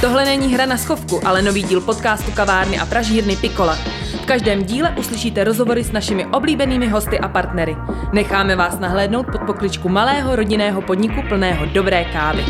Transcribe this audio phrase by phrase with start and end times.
[0.00, 3.78] Tohle není hra na schovku, ale nový díl podcastu kavárny a pražírny Pikola.
[4.22, 7.76] V každém díle uslyšíte rozhovory s našimi oblíbenými hosty a partnery.
[8.12, 12.44] Necháme vás nahlédnout pod pokličku malého rodinného podniku plného dobré kávy.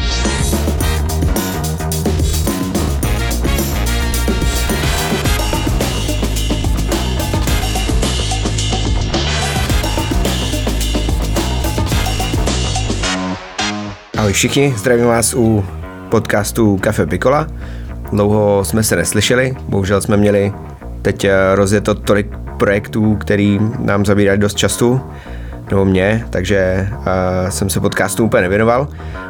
[14.25, 15.65] Ahoj všichni, zdravím vás u
[16.09, 17.47] podcastu Cafe Pikola.
[18.11, 20.53] Dlouho jsme se neslyšeli, bohužel jsme měli
[21.03, 25.01] teď eh, rozjeto tolik projektů, který nám zabírají dost času,
[25.71, 27.05] nebo mě, takže uh,
[27.49, 28.89] jsem se podcastu úplně nevěnoval,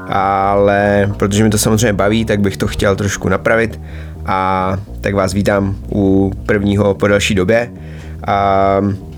[0.09, 3.81] ale protože mi to samozřejmě baví, tak bych to chtěl trošku napravit
[4.27, 7.70] a tak vás vítám u prvního po další době.
[8.83, 9.13] Uh,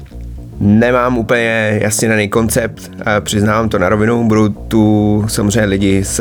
[0.60, 6.20] Nemám úplně jasně daný koncept, přiznávám to na rovinu, budou tu samozřejmě lidi z,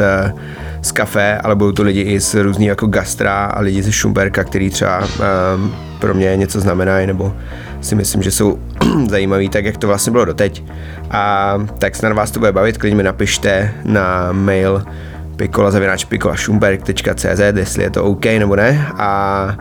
[0.81, 4.43] z kafe, ale budou tu lidi i z různých jako gastra a lidi ze Schumberka,
[4.43, 7.33] který třeba um, pro mě něco znamenají, nebo
[7.81, 8.59] si myslím, že jsou
[9.09, 10.63] zajímaví, tak jak to vlastně bylo doteď.
[11.11, 14.83] A tak snad vás to bude bavit, klidně mi napište na mail
[15.35, 18.87] pikolazavináčpikolašumberg.cz, jestli je to OK nebo ne.
[18.97, 19.57] A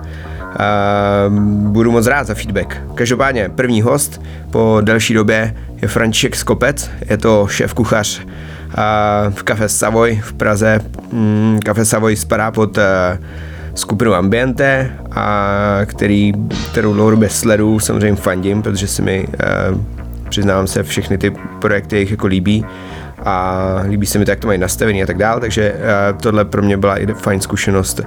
[1.69, 2.77] budu moc rád za feedback.
[2.95, 8.21] Každopádně první host po delší době je František Skopec, je to šéf kuchař
[9.31, 10.81] v Café Savoy v Praze.
[11.13, 12.83] Mm, Café Savoy spadá pod uh,
[13.75, 16.33] skupinu Ambiente, a který,
[16.71, 19.27] kterou dlouhodobě sledu, samozřejmě fandím, protože se mi,
[19.73, 19.81] uh,
[20.29, 22.65] přiznávám se, všechny ty projekty jich jako líbí
[23.25, 26.45] a líbí se mi to, jak to mají nastavený a tak dále, takže uh, tohle
[26.45, 28.01] pro mě byla i fajn zkušenost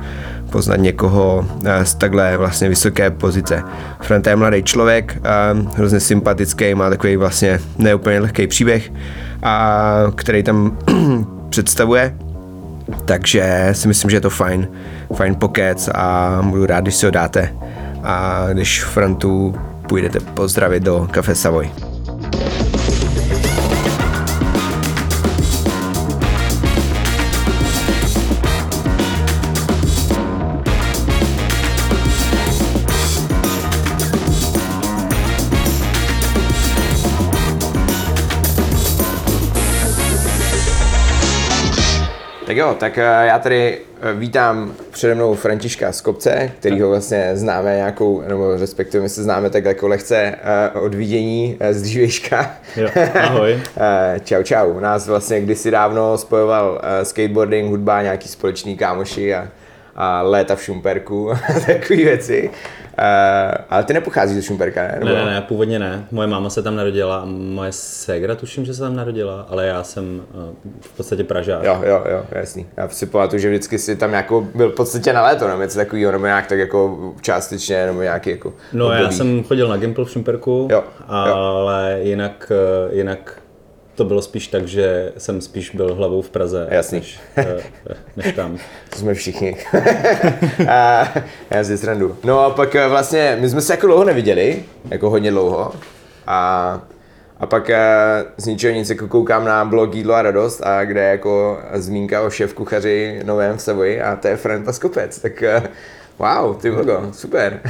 [0.49, 3.63] poznat někoho uh, z takhle vlastně vysoké pozice.
[4.01, 8.91] Franta je mladý člověk, uh, hrozně sympatický, má takový vlastně neúplně lehký příběh,
[9.43, 10.77] a, který tam
[11.49, 12.15] představuje,
[13.05, 14.67] takže si myslím, že je to fajn,
[15.15, 17.53] fajn pokec a budu rád, když si ho dáte
[18.03, 19.55] a když Frantu
[19.87, 21.96] půjdete pozdravit do Café Savoy.
[42.57, 47.75] Tak jo, tak eh, já tady eh, vítám přede mnou Františka Skopce, kterýho vlastně známe
[47.75, 52.55] nějakou, nebo respektive my se známe tak jako lehce eh, od vidění z dřívějška.
[52.75, 52.89] Jo,
[53.21, 53.59] ahoj.
[54.23, 54.79] čau, čau.
[54.79, 59.47] Nás vlastně kdysi dávno spojoval skateboarding, hudba, nějaký společný kámoši a,
[59.97, 62.49] a léta v Šumperku a takové věci.
[62.99, 63.03] Uh,
[63.69, 64.95] ale ty nepocházíš ze Šumperka, ne?
[64.99, 65.05] Nebo...
[65.15, 66.05] Ne, ne, původně ne.
[66.11, 70.21] Moje máma se tam narodila, moje segra tuším, že se tam narodila, ale já jsem
[70.33, 70.43] uh,
[70.81, 71.63] v podstatě Pražák.
[71.63, 72.65] Jo, jo, jo, jasný.
[72.77, 75.77] Já si pamatuju, že vždycky si tam jako byl v podstatě na léto, nebo něco
[75.77, 79.03] takového, nebo nějak tak jako částečně, nebo nějaký jako No období.
[79.03, 82.05] já jsem chodil na Gimple v Šumperku, jo, ale jo.
[82.07, 82.51] jinak,
[82.89, 83.33] uh, jinak
[83.97, 86.99] to bylo spíš tak, že jsem spíš byl hlavou v Praze, Jasný.
[86.99, 87.63] Než, eh,
[88.15, 88.57] než tam.
[88.89, 89.57] To jsme všichni.
[90.69, 91.07] a,
[91.49, 92.17] já si srandu.
[92.23, 95.73] No a pak eh, vlastně, my jsme se jako dlouho neviděli, jako hodně dlouho.
[96.27, 96.81] A,
[97.39, 97.79] a pak eh,
[98.37, 102.21] z ničeho nic jako koukám na blog Jídlo a radost, a kde je jako zmínka
[102.21, 105.19] o šéf kuchaři novém v Savoji a to je Frank Paskopec.
[105.19, 105.43] Tak
[106.19, 107.61] wow, ty logo, super.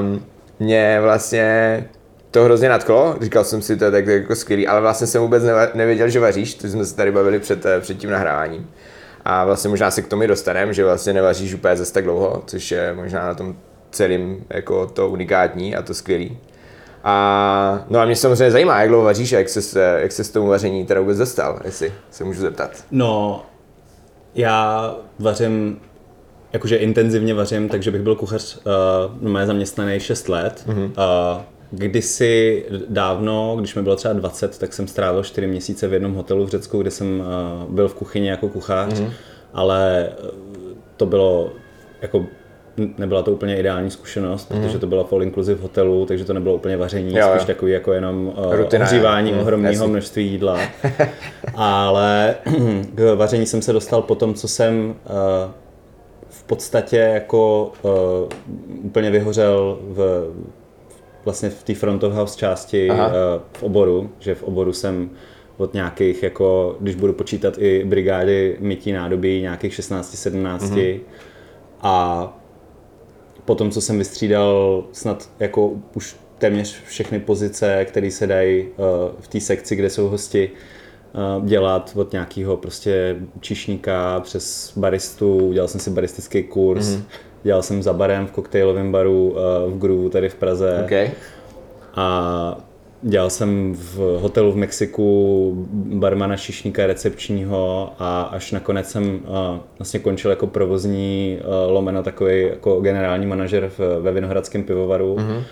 [0.00, 0.24] um,
[0.58, 1.84] mě vlastně
[2.34, 5.44] to hrozně nadchlo, říkal jsem si, to je tak jako skvělý, ale vlastně jsem vůbec
[5.74, 8.70] nevěděl, že vaříš, to jsme se tady bavili před, eh, před tím nahráváním.
[9.24, 12.70] A vlastně možná se k tomu dostaneme, že vlastně nevaříš úplně zase tak dlouho, což
[12.70, 13.56] je možná na tom
[13.90, 16.38] celým jako to unikátní a to skvělý.
[17.04, 20.30] A, no a mě samozřejmě zajímá, jak dlouho vaříš a jak se, jak se s
[20.30, 22.70] tomu vaření teda vůbec dostal, jestli se můžu zeptat.
[22.90, 23.42] No,
[24.34, 25.80] já vařím
[26.52, 28.56] jakože intenzivně vařím, takže bych byl kuchař
[29.22, 30.64] uh, mé zaměstnaný 6 let.
[30.66, 30.84] Mm-hmm.
[31.36, 36.14] Uh, Kdysi dávno, když mi bylo třeba 20, tak jsem strávil 4 měsíce v jednom
[36.14, 39.10] hotelu v Řecku, kde jsem uh, byl v kuchyni jako kuchař, mm-hmm.
[39.52, 40.30] ale eh,
[40.96, 41.52] to bylo
[42.02, 42.26] jako
[42.98, 44.62] nebyla to úplně ideální zkušenost, mm.
[44.62, 47.46] protože to bylo all inclusive hotelu, takže to nebylo úplně vaření, jo, spíš jo.
[47.46, 50.58] takový jako jenom uh, ohřívání mm, ohromného množství jídla.
[51.54, 52.34] Ale
[52.94, 55.50] k vaření jsem se dostal po tom, co jsem uh,
[56.28, 57.90] v podstatě jako uh,
[58.84, 60.30] úplně vyhořel v
[61.24, 63.08] vlastně v té front of house části Aha.
[63.08, 65.10] Eh, v oboru, že v oboru jsem
[65.56, 71.00] od nějakých, jako, když budu počítat i brigády mytí nádobí, nějakých 16-17 mm-hmm.
[71.80, 72.38] a
[73.44, 78.86] potom, co jsem vystřídal snad jako už téměř všechny pozice, které se dají uh,
[79.20, 80.50] v té sekci, kde jsou hosti,
[81.38, 87.02] uh, dělat od nějakého prostě čišníka přes baristu, dělal jsem si baristický kurz, mm-hmm.
[87.44, 90.80] Dělal jsem za barem v koktejlovém baru uh, v Groove tady v Praze.
[90.84, 91.10] Okay.
[91.94, 92.58] A
[93.02, 100.00] dělal jsem v hotelu v Mexiku barmana, šišníka, recepčního a až nakonec jsem uh, vlastně
[100.00, 105.16] končil jako provozní uh, lomeno takový jako generální manažer v, ve Vinohradském pivovaru.
[105.16, 105.42] Mm-hmm.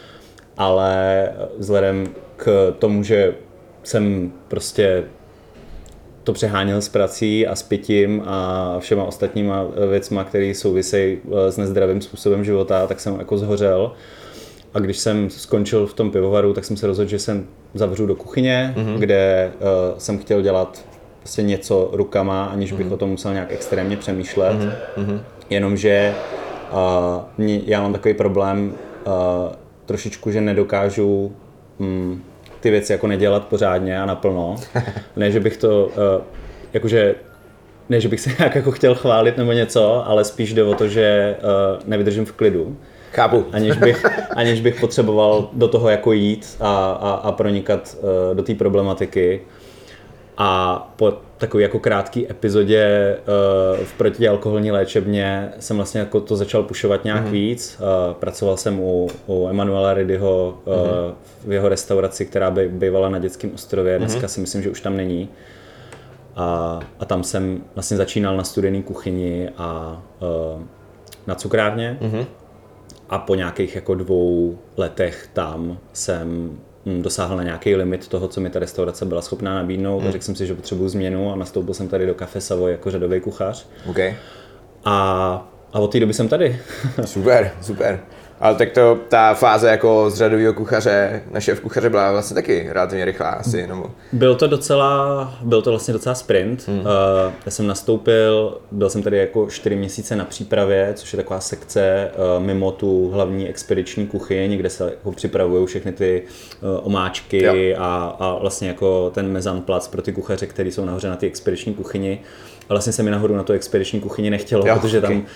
[0.57, 1.29] Ale
[1.59, 2.07] vzhledem
[2.37, 3.35] k tomu, že
[3.83, 5.05] jsem prostě
[6.25, 12.01] to přeháněl s prací a s pitím a všema ostatníma věcma, které souvisejí s nezdravým
[12.01, 13.93] způsobem života, tak jsem jako zhořel.
[14.75, 18.15] A když jsem skončil v tom pivovaru, tak jsem se rozhodl, že jsem zavřu do
[18.15, 18.99] kuchyně, mm-hmm.
[18.99, 20.85] kde uh, jsem chtěl dělat
[21.19, 22.93] prostě něco rukama, aniž bych mm-hmm.
[22.95, 24.57] o tom musel nějak extrémně přemýšlet.
[24.97, 25.21] Mm-hmm.
[25.51, 26.15] Jenomže
[27.39, 28.73] uh, já mám takový problém
[29.07, 29.13] uh,
[29.87, 31.33] trošičku, že nedokážu
[31.79, 32.23] um,
[32.63, 34.57] ty věci jako nedělat pořádně a naplno.
[35.17, 36.25] ne, že bych to, uh,
[36.73, 37.15] jakože
[37.89, 40.89] ne, že bych se nějak jako chtěl chválit nebo něco, ale spíš jde o to,
[40.89, 42.77] že uh, nevydržím v klidu.
[43.13, 43.47] Chápu.
[43.53, 44.05] Aniž bych,
[44.37, 49.41] aniž bych potřeboval do toho jako jít a, a, a pronikat uh, do té problematiky.
[50.39, 51.13] A po
[51.43, 57.25] takové jako krátké epizodě uh, v protialkoholní léčebně jsem vlastně jako to začal pušovat nějak
[57.25, 57.31] mm-hmm.
[57.31, 57.79] víc.
[57.81, 61.15] Uh, pracoval jsem u, u Emanuela Ridyho uh, mm-hmm.
[61.45, 63.99] v jeho restauraci, která by bývala na dětském ostrově.
[63.99, 64.31] Dneska mm-hmm.
[64.31, 65.29] si myslím, že už tam není.
[66.37, 70.03] A, a tam jsem vlastně začínal na studený kuchyni a
[70.55, 70.63] uh,
[71.27, 71.99] na cukrárně.
[72.01, 72.27] Mm-hmm
[73.09, 78.51] a po nějakých jako dvou letech tam jsem dosáhl na nějaký limit toho, co mi
[78.51, 81.89] ta restaurace byla schopná nabídnout a řekl jsem si, že potřebuji změnu a nastoupil jsem
[81.89, 83.67] tady do Café Savoy jako řadový kuchař.
[83.91, 84.17] Okay.
[84.85, 86.61] A, a od té doby jsem tady.
[87.05, 88.01] super, super.
[88.43, 92.67] Ale tak to, ta fáze jako z řadového kuchaře na šéf kuchaře byla vlastně taky
[92.71, 93.67] relativně rychlá asi.
[93.67, 93.91] Nebo...
[94.13, 96.69] Byl to docela, byl to vlastně docela sprint.
[96.69, 96.79] Hmm.
[96.79, 96.85] Uh,
[97.47, 102.11] já jsem nastoupil, byl jsem tady jako čtyři měsíce na přípravě, což je taková sekce
[102.37, 108.17] uh, mimo tu hlavní expediční kuchyň, kde se jako připravují všechny ty uh, omáčky a,
[108.19, 112.21] a vlastně jako ten mezanplac pro ty kuchaře, kteří jsou nahoře na ty expediční kuchyni.
[112.69, 115.11] A vlastně se mi nahoru na tu expediční kuchyni nechtělo, jo, protože okay.
[115.11, 115.27] tam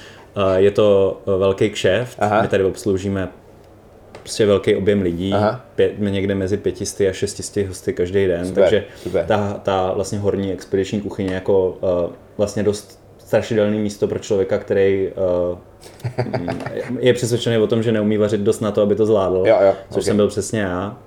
[0.57, 2.43] je to eh, velký kšeft, Aha.
[2.43, 3.29] my tady obsloužíme
[4.27, 5.35] prostě velký objem lidí,
[5.75, 9.25] pět, někde mezi 500 a 600 hosty každý den, super, takže super.
[9.27, 15.11] Ta, ta vlastně horní expediční kuchyně jako uh, vlastně dost strašidelný místo pro člověka, který
[15.53, 19.57] uh, je přesvědčený o tom, že neumí vařit dost na to, aby to zvládl, jo,
[19.61, 20.03] jo, což okay.
[20.03, 20.99] jsem byl přesně já.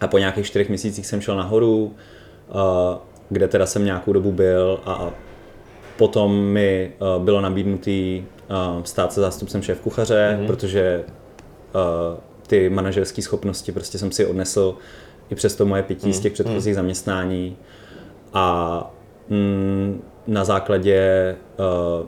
[0.00, 2.54] A po nějakých čtyřech měsících jsem šel nahoru, uh,
[3.28, 5.10] kde teda jsem nějakou dobu byl a
[5.96, 8.22] potom mi uh, bylo nabídnutý
[8.84, 10.46] stát se zástupcem šéf kuchaře, mm-hmm.
[10.46, 11.04] protože
[11.74, 14.74] uh, ty manažerské schopnosti prostě jsem si odnesl
[15.30, 16.12] i přes to moje pití mm.
[16.12, 16.76] z těch předchozích mm.
[16.76, 17.56] zaměstnání
[18.32, 18.94] a
[19.28, 21.36] mm, na základě
[22.00, 22.06] uh,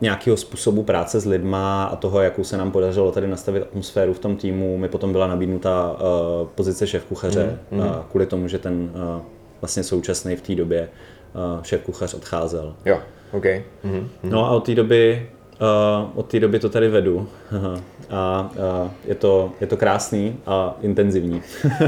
[0.00, 4.18] nějakého způsobu práce s lidma a toho, jakou se nám podařilo tady nastavit atmosféru v
[4.18, 7.78] tom týmu, mi potom byla nabídnuta uh, pozice šéf kuchaře mm.
[7.78, 9.22] uh, kvůli tomu, že ten uh,
[9.60, 10.88] vlastně současný v té době
[11.34, 12.74] uh, šéf kuchař odcházel.
[12.84, 12.98] Jo,
[13.32, 13.44] OK.
[13.44, 14.06] Mm-hmm.
[14.22, 15.30] No a od té doby
[15.60, 17.28] Uh, od té doby to tady vedu
[18.10, 18.50] a
[18.84, 21.42] uh, je, to, je to krásný a intenzivní.
[21.64, 21.80] uh,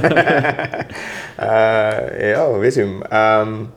[2.18, 3.02] jo, věřím.
[3.42, 3.72] Um,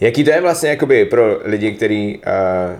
[0.00, 2.78] jaký to je vlastně jakoby pro lidi, kteří uh,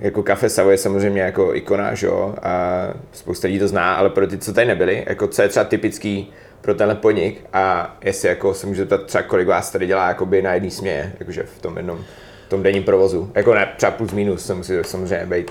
[0.00, 2.34] jako kafe Savo je samozřejmě jako ikona, že jo?
[2.42, 5.64] A spousta lidí to zná, ale pro ty, co tady nebyli, jako co je třeba
[5.64, 10.42] typický pro tenhle podnik a jestli jako se můžete třeba kolik vás tady dělá jakoby
[10.42, 12.04] na jedné směje, jakože v tom jednom
[12.48, 13.30] tom denním provozu.
[13.34, 15.50] Jako ne, třeba plus minus se musí samozřejmě být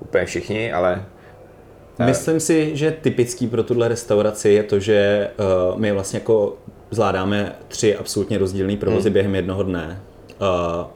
[0.00, 1.04] úplně všichni, ale
[1.98, 5.30] eh, Myslím si, že typický pro tuhle restauraci je to, že
[5.72, 6.56] uh, my vlastně jako
[6.90, 9.12] zvládáme tři absolutně rozdílné provozy hmm.
[9.12, 10.00] během jednoho dne.
[10.40, 10.46] Uh,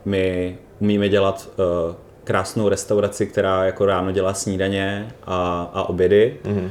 [0.05, 1.95] my umíme dělat uh,
[2.25, 6.37] krásnou restauraci, která jako ráno dělá snídaně a, a obědy.
[6.45, 6.71] Hmm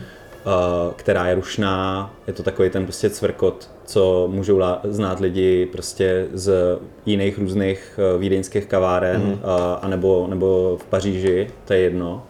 [0.95, 6.79] která je rušná, je to takový ten prostě cvrkot, co můžou znát lidi prostě z
[7.05, 9.39] jiných různých eh, vídeňských kaváren, mm-hmm.
[9.81, 12.23] a nebo, nebo v Paříži, to je jedno.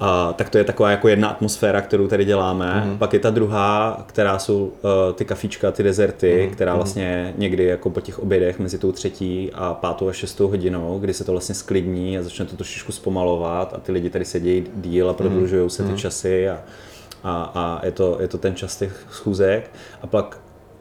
[0.00, 2.84] A, tak to je taková jako jedna atmosféra, kterou tady děláme.
[2.86, 2.98] Mm-hmm.
[2.98, 6.52] Pak je ta druhá, která jsou uh, ty kafíčka, ty dezerty, mm-hmm.
[6.52, 6.78] která mhm.
[6.78, 11.14] vlastně někdy jako po těch obědech mezi tou třetí a pátou a šestou hodinou, kdy
[11.14, 15.10] se to vlastně sklidní a začne to trošičku zpomalovat a ty lidi tady sedějí díl
[15.10, 15.68] a prodlužují mm-hmm.
[15.68, 15.98] se ty mhm.
[15.98, 16.62] časy a,
[17.24, 19.70] a, a je, to, je to ten čas těch schůzek.
[20.02, 20.40] A pak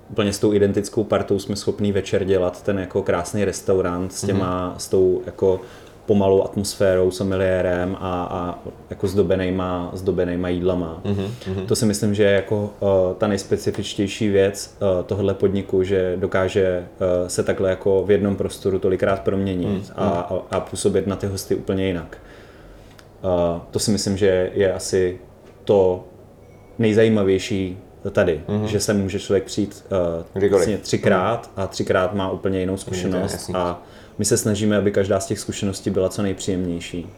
[0.09, 4.73] úplně s tou identickou partou jsme schopní večer dělat ten jako krásný restaurant s těma,
[4.73, 4.77] mm-hmm.
[4.77, 5.61] s tou jako
[6.09, 11.01] pomalou atmosférou, someliérem a, a jako zdobenejma, zdobenejma jídlama.
[11.05, 11.65] Mm-hmm.
[11.65, 16.85] To si myslím, že je jako uh, ta nejspecifičtější věc uh, tohohle podniku, že dokáže
[17.21, 19.93] uh, se takhle jako v jednom prostoru tolikrát proměnit mm-hmm.
[19.95, 22.17] a, a, a působit na ty hosty úplně jinak.
[23.21, 25.19] Uh, to si myslím, že je asi
[25.63, 26.03] to
[26.79, 27.77] nejzajímavější
[28.11, 28.65] tady, mm-hmm.
[28.65, 29.85] že se může člověk přijít
[30.35, 33.81] uh, vlastně třikrát a třikrát má úplně jinou zkušenost a
[34.19, 37.09] my se snažíme, aby každá z těch zkušeností byla co nejpříjemnější,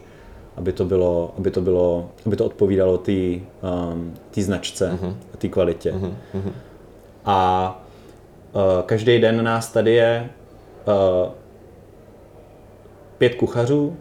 [0.56, 5.14] aby to bylo, aby to bylo, aby to odpovídalo té um, značce, mm-hmm.
[5.38, 5.92] té kvalitě.
[5.92, 6.52] Mm-hmm.
[7.24, 7.84] A
[8.52, 10.30] uh, každý den nás tady je
[10.86, 11.32] uh,
[13.18, 13.96] pět kuchařů,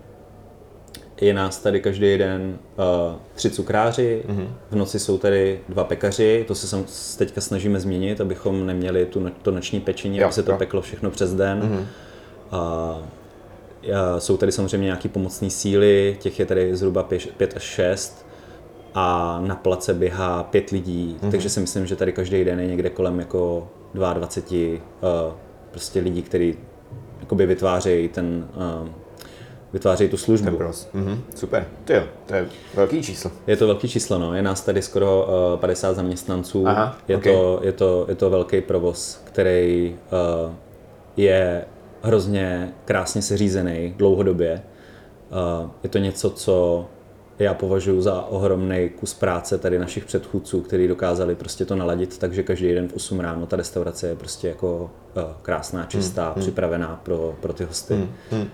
[1.22, 4.48] je nás tady každý den uh, tři cukráři, mm-hmm.
[4.72, 9.52] v noci jsou tady dva pekaři, to se teďka snažíme změnit, abychom neměli tu, to
[9.52, 10.58] noční pečení, jo, aby se to jo.
[10.58, 11.62] peklo všechno přes den.
[11.62, 11.86] Mm-hmm.
[12.52, 13.00] A,
[14.18, 17.04] jsou tady samozřejmě nějaké pomocné síly, těch je tady zhruba
[17.38, 18.26] 5 až 6
[18.94, 21.32] a na place běhá pět lidí, mm-hmm.
[21.32, 25.34] takže si myslím, že tady každý den je někde kolem jako 22 uh,
[25.72, 26.58] prostě lidí, kteří
[27.32, 28.48] vytvářejí ten
[28.82, 28.90] uh,
[29.74, 30.46] vytvářejí tu službu.
[30.46, 30.90] Ten pros.
[30.96, 31.18] Mm-hmm.
[31.36, 33.32] Super, to jo, to je velký číslo.
[33.48, 34.34] Je to velký číslo, no.
[34.34, 36.68] Je nás tady skoro uh, 50 zaměstnanců.
[36.68, 37.34] Aha, je, okay.
[37.34, 39.96] to, je, to, je to velký provoz, který
[40.46, 40.54] uh,
[41.18, 41.66] je
[42.02, 44.62] hrozně krásně seřízený dlouhodobě.
[45.64, 46.86] Uh, je to něco, co
[47.40, 52.44] já považuji za ohromný kus práce tady našich předchůdců, kteří dokázali prostě to naladit, takže
[52.44, 56.42] každý den v 8 ráno ta restaurace je prostě jako uh, krásná, čistá, hmm, hmm.
[56.42, 57.94] připravená pro, pro ty hosty.
[57.94, 58.50] Hmm, hmm.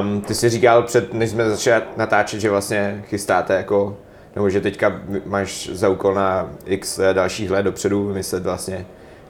[0.00, 3.96] Um, ty jsi říkal před, než jsme začali natáčet, že vlastně chystáte jako,
[4.34, 8.86] nebo že teďka máš za úkol na x dalších let dopředu vymyslet vlastně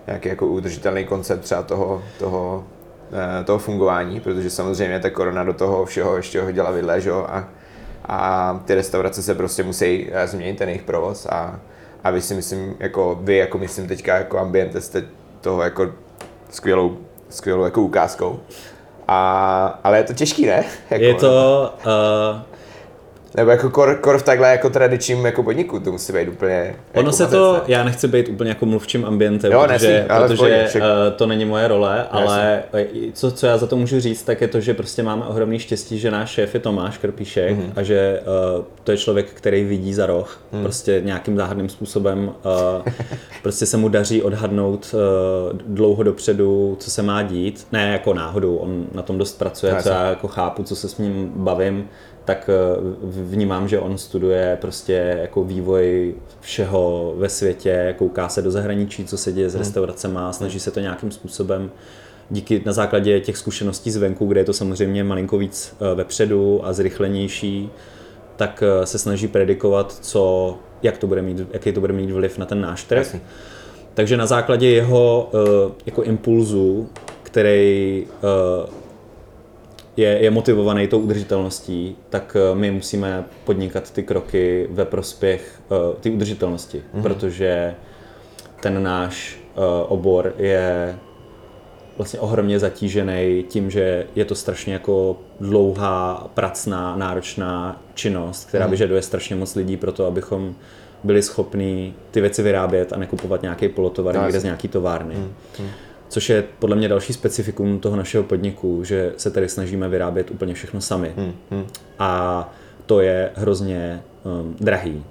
[0.07, 2.65] nějaký jako udržitelný koncept třeba toho, toho,
[3.41, 7.11] eh, toho fungování, protože samozřejmě ta korona do toho všeho ještě hodila vidle, že?
[7.11, 7.49] A,
[8.05, 11.61] a ty restaurace se prostě musí změnit ten jejich provoz a,
[12.05, 15.05] a vy si myslím, jako vy, jako myslím teďka jako ambiente jste
[15.41, 15.93] toho jako
[16.51, 16.97] skvělou,
[17.29, 18.41] skvělou jako ukázkou.
[19.09, 20.65] A, ale je to těžký, ne?
[20.91, 21.75] Jako, je to...
[21.87, 22.52] Uh,
[23.35, 26.75] nebo jako kor, kor v takhle jako tradičním jako podniku, to musí být úplně...
[26.95, 27.61] Ono jako se to, ne?
[27.67, 30.83] já nechci být úplně jako mluvčím ambientem, jo, protože, nesmí, protože pohodě, uh,
[31.17, 32.63] to není moje role, ale
[33.13, 35.99] co, co já za to můžu říct, tak je to, že prostě máme ohromný štěstí,
[35.99, 37.73] že náš šéf je Tomáš Krpíšek mm-hmm.
[37.77, 38.21] a že
[38.57, 40.63] uh, to je člověk, který vidí za roh, mm.
[40.63, 42.93] prostě nějakým záhadným způsobem, uh,
[43.43, 48.57] prostě se mu daří odhadnout uh, dlouho dopředu, co se má dít, ne jako náhodou,
[48.57, 51.89] on na tom dost pracuje, co já jako chápu, co se s ním bavím,
[52.25, 58.51] tak eh, vnímám, že on studuje prostě jako vývoj všeho ve světě, kouká se do
[58.51, 59.59] zahraničí, co se děje s hmm.
[59.59, 61.71] restauracemi, snaží se to nějakým způsobem
[62.31, 66.73] díky na základě těch zkušeností zvenku, kde je to samozřejmě malinko víc eh, vepředu a
[66.73, 67.71] zrychlenější,
[68.37, 72.39] tak eh, se snaží predikovat, co, jak to bude mít, jaký to bude mít vliv
[72.39, 72.99] na ten náš trh.
[72.99, 73.21] Jasně.
[73.95, 75.31] Takže na základě jeho
[75.87, 76.89] jako impulzu,
[77.23, 78.07] který
[79.97, 85.77] je, je motivovaný tou udržitelností, tak eh, my musíme podnikat ty kroky ve prospěch uh,
[86.01, 87.03] ty udržitelnosti, mm-hmm.
[87.03, 87.75] protože
[88.61, 90.97] ten náš uh, obor je
[91.97, 98.71] vlastně ohromně zatížený tím, že je to strašně jako dlouhá, pracná, náročná činnost, která mm.
[98.71, 100.55] vyžaduje strašně moc lidí pro to, abychom
[101.05, 105.15] byli schopní ty věci vyrábět a nekupovat nějaký polotovar někde z nějaký továrny.
[105.15, 105.33] Mm.
[106.13, 110.55] Což je podle mě další specifikum toho našeho podniku, že se tady snažíme vyrábět úplně
[110.55, 111.13] všechno sami.
[111.17, 111.67] Hmm, hmm.
[111.99, 112.53] A
[112.87, 115.05] to je hrozně um, drahý.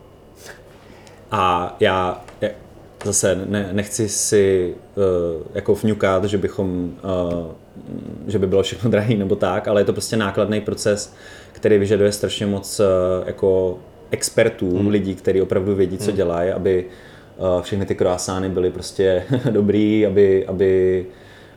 [1.32, 2.24] A já
[3.04, 5.04] zase ne, nechci si uh,
[5.54, 7.52] jako vňukat, že bychom, uh,
[8.28, 11.14] že by bylo všechno drahý nebo tak, ale je to prostě nákladný proces,
[11.52, 12.86] který vyžaduje strašně moc uh,
[13.28, 13.80] jako
[14.12, 14.88] expertů, hmm.
[14.88, 16.16] lidí, kteří opravdu vědí, co hmm.
[16.16, 16.86] dělají, aby
[17.62, 21.06] všechny ty croissány byly prostě dobrý, aby, aby,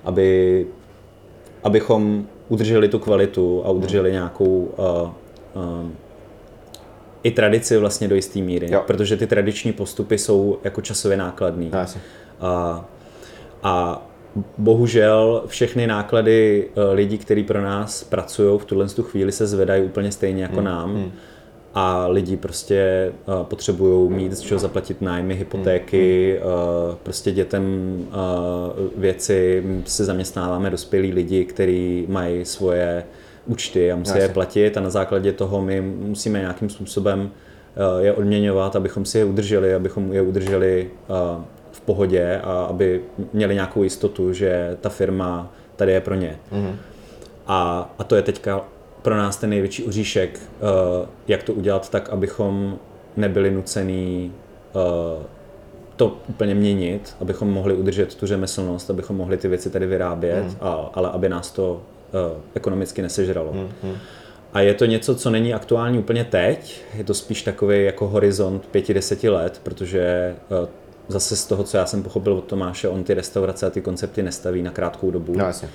[0.04, 0.66] aby,
[1.62, 4.14] abychom udrželi tu kvalitu a udrželi hmm.
[4.14, 5.10] nějakou uh,
[5.62, 5.90] uh,
[7.22, 8.82] i tradici vlastně do jisté míry, jo.
[8.86, 11.70] protože ty tradiční postupy jsou jako časově nákladný.
[12.40, 12.84] A,
[13.62, 14.06] a
[14.58, 20.42] bohužel všechny náklady lidí, kteří pro nás pracují v tuhle chvíli se zvedají úplně stejně
[20.42, 20.64] jako hmm.
[20.64, 20.94] nám.
[20.94, 21.12] Hmm
[21.74, 27.64] a lidi prostě uh, potřebují mít z čeho zaplatit nájmy, hypotéky, uh, prostě dětem
[28.06, 33.04] uh, věci, my si zaměstnáváme dospělí lidi, kteří mají svoje
[33.46, 34.22] účty a musí Jasně.
[34.22, 37.30] je platit a na základě toho my musíme nějakým způsobem
[37.98, 40.90] je odměňovat, abychom si je udrželi, abychom je udrželi
[41.72, 43.00] v pohodě a aby
[43.32, 46.38] měli nějakou jistotu, že ta firma tady je pro ně.
[46.52, 46.74] Mm-hmm.
[47.46, 48.64] A, a to je teďka
[49.04, 52.78] pro nás ten největší oříšek, uh, jak to udělat tak, abychom
[53.16, 54.32] nebyli nucený
[54.73, 55.23] uh,
[55.96, 60.56] to úplně měnit, abychom mohli udržet tu řemeslnost, abychom mohli ty věci tady vyrábět, hmm.
[60.61, 63.52] a, ale aby nás to uh, ekonomicky nesežralo.
[63.52, 63.68] Hmm.
[63.82, 63.96] Hmm.
[64.52, 68.66] A je to něco, co není aktuální úplně teď, je to spíš takový jako horizont
[68.66, 70.34] pěti, deseti let, protože
[71.08, 74.23] zase z toho, co já jsem pochopil od Tomáše, on ty restaurace a ty koncepty
[74.23, 75.32] nestaví na krátkou dobu.
[75.37, 75.68] No, jasně.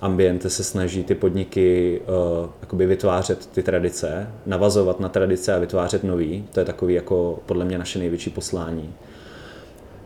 [0.00, 6.04] Ambiente se snaží ty podniky uh, jakoby vytvářet ty tradice, navazovat na tradice a vytvářet
[6.04, 6.44] nový.
[6.52, 8.94] To je takový jako podle mě naše největší poslání.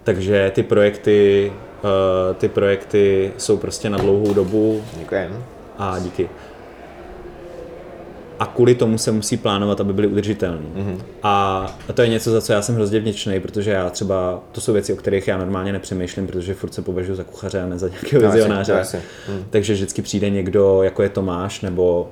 [0.05, 1.53] Takže ty projekty,
[1.85, 4.83] uh, ty projekty jsou prostě na dlouhou dobu.
[4.99, 5.37] Děkujeme.
[5.79, 6.29] A díky
[8.43, 10.67] a kvůli tomu se musí plánovat, aby byly udržitelné.
[10.77, 10.97] Mm-hmm.
[11.23, 14.61] A, a to je něco, za co já jsem hrozně vděčný, protože já třeba, to
[14.61, 17.79] jsou věci, o kterých já normálně nepřemýšlím, protože furt se považuji za kuchaře a ne
[17.79, 18.85] za nějakého no, vizionáře.
[19.29, 19.45] Mm.
[19.51, 22.09] Takže vždycky přijde někdo, jako je Tomáš, nebo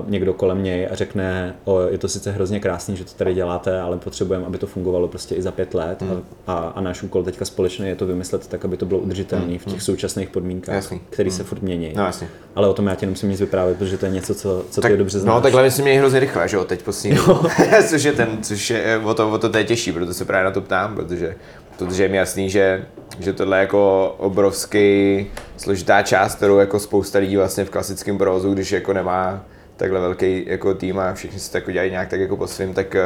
[0.00, 3.34] uh, někdo kolem něj a řekne, o, je to sice hrozně krásný, že to tady
[3.34, 6.02] děláte, ale potřebujeme, aby to fungovalo prostě i za pět let.
[6.02, 6.22] Mm.
[6.46, 9.52] A, a, a náš úkol teďka společně je to vymyslet tak, aby to bylo udržitelné
[9.52, 9.58] mm.
[9.58, 9.80] v těch mm.
[9.80, 11.36] současných podmínkách, které mm.
[11.36, 11.92] se furt mění.
[11.96, 12.28] No, jasně.
[12.56, 14.90] Ale o tom já ti nemusím nic vyprávět, protože to je něco, co, co tak,
[14.90, 15.34] ty dobře znáš.
[15.34, 17.18] No, takhle si měli hrozně rychle, že jo, teď poslední
[17.88, 20.44] což je ten, což je, o to, o to, to je těžší, proto se právě
[20.44, 21.36] na to ptám, protože,
[21.78, 22.86] protože je mi jasný, že,
[23.20, 25.26] že tohle je jako obrovský
[25.56, 29.44] složitá část, kterou jako spousta lidí vlastně v klasickém provozu, když jako nemá
[29.76, 32.74] takhle velký jako tým a všichni si to jako dělají nějak tak jako po svým,
[32.74, 32.96] tak,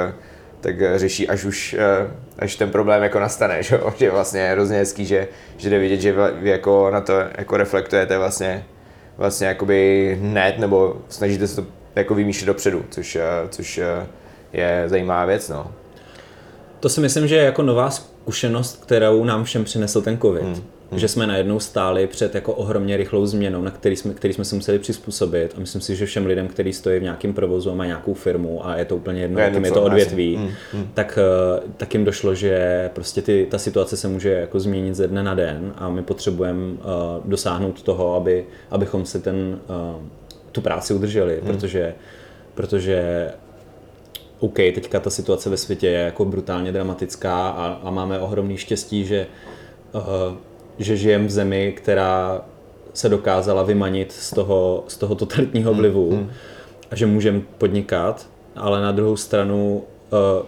[0.61, 1.77] tak řeší až už,
[2.39, 6.01] až ten problém jako nastane, že, že vlastně je hrozně hezký, že, že jde vidět,
[6.01, 8.65] že vy jako na to jako reflektujete vlastně
[9.19, 11.67] vlastně jakoby hned, nebo snažíte se to
[11.99, 14.07] jako vymýšlet dopředu, což, eh, což eh,
[14.53, 15.49] je zajímavá věc.
[15.49, 15.73] No.
[16.81, 20.43] To si myslím, že je jako nová zkušenost, kterou nám všem přinesl ten covid.
[20.43, 20.63] Hmm.
[20.91, 21.01] Hmm.
[21.01, 24.55] Že jsme najednou stáli před jako ohromně rychlou změnou, na který jsme, který jsme se
[24.55, 27.89] museli přizpůsobit a myslím si, že všem lidem, kteří stojí v nějakém provozu a mají
[27.89, 30.51] nějakou firmu a je to úplně jedno, jakým je to odvětví, hmm.
[30.73, 30.91] Hmm.
[30.95, 35.09] Tak, eh, tak jim došlo, že prostě ty, ta situace se může jako změnit ze
[35.09, 36.79] dne na den a my potřebujeme uh,
[37.25, 40.03] dosáhnout toho, aby, abychom si ten uh,
[40.59, 41.47] tu práci udrželi, hmm.
[41.47, 41.95] protože,
[42.55, 43.29] protože
[44.41, 49.05] OK, teďka ta situace ve světě je jako brutálně dramatická a, a máme ohromný štěstí,
[49.05, 49.27] že,
[49.93, 50.03] uh,
[50.79, 52.41] že žijeme v zemi, která
[52.95, 56.31] se dokázala vymanit z toho, z toho totalitního hmm, vlivu hmm.
[56.91, 60.47] a že můžeme podnikat, ale na druhou stranu uh,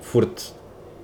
[0.00, 0.54] furt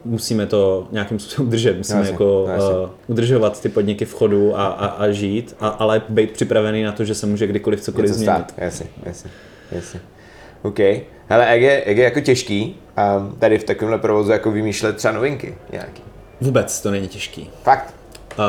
[0.04, 2.74] musíme to nějakým způsobem udržet, musíme jasně, jako jasně.
[2.74, 6.92] Uh, udržovat ty podniky v chodu a, a, a žít, a, ale být připravený na
[6.92, 8.54] to, že se může kdykoliv cokoliv Něco změnit.
[8.56, 9.30] Jasně, jasně,
[9.72, 10.00] jasně.
[10.62, 10.78] OK.
[11.28, 12.76] Hele, jak je, jak je jako těžký
[13.18, 16.02] um, tady v takovémhle provozu jako vymýšlet třeba novinky nějaký?
[16.40, 17.50] Vůbec to není těžký.
[17.62, 17.94] Fakt?
[18.38, 18.44] Uh,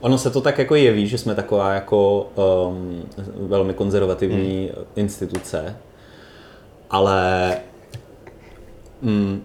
[0.00, 2.28] ono se to tak jako jeví, že jsme taková jako
[2.68, 3.02] um,
[3.48, 4.84] velmi konzervativní hmm.
[4.96, 5.76] instituce,
[6.90, 7.56] ale
[9.02, 9.42] um,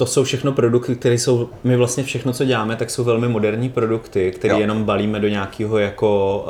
[0.00, 3.68] to jsou všechno produkty, které jsou, my vlastně všechno, co děláme, tak jsou velmi moderní
[3.68, 6.44] produkty, které jenom balíme do nějakého jako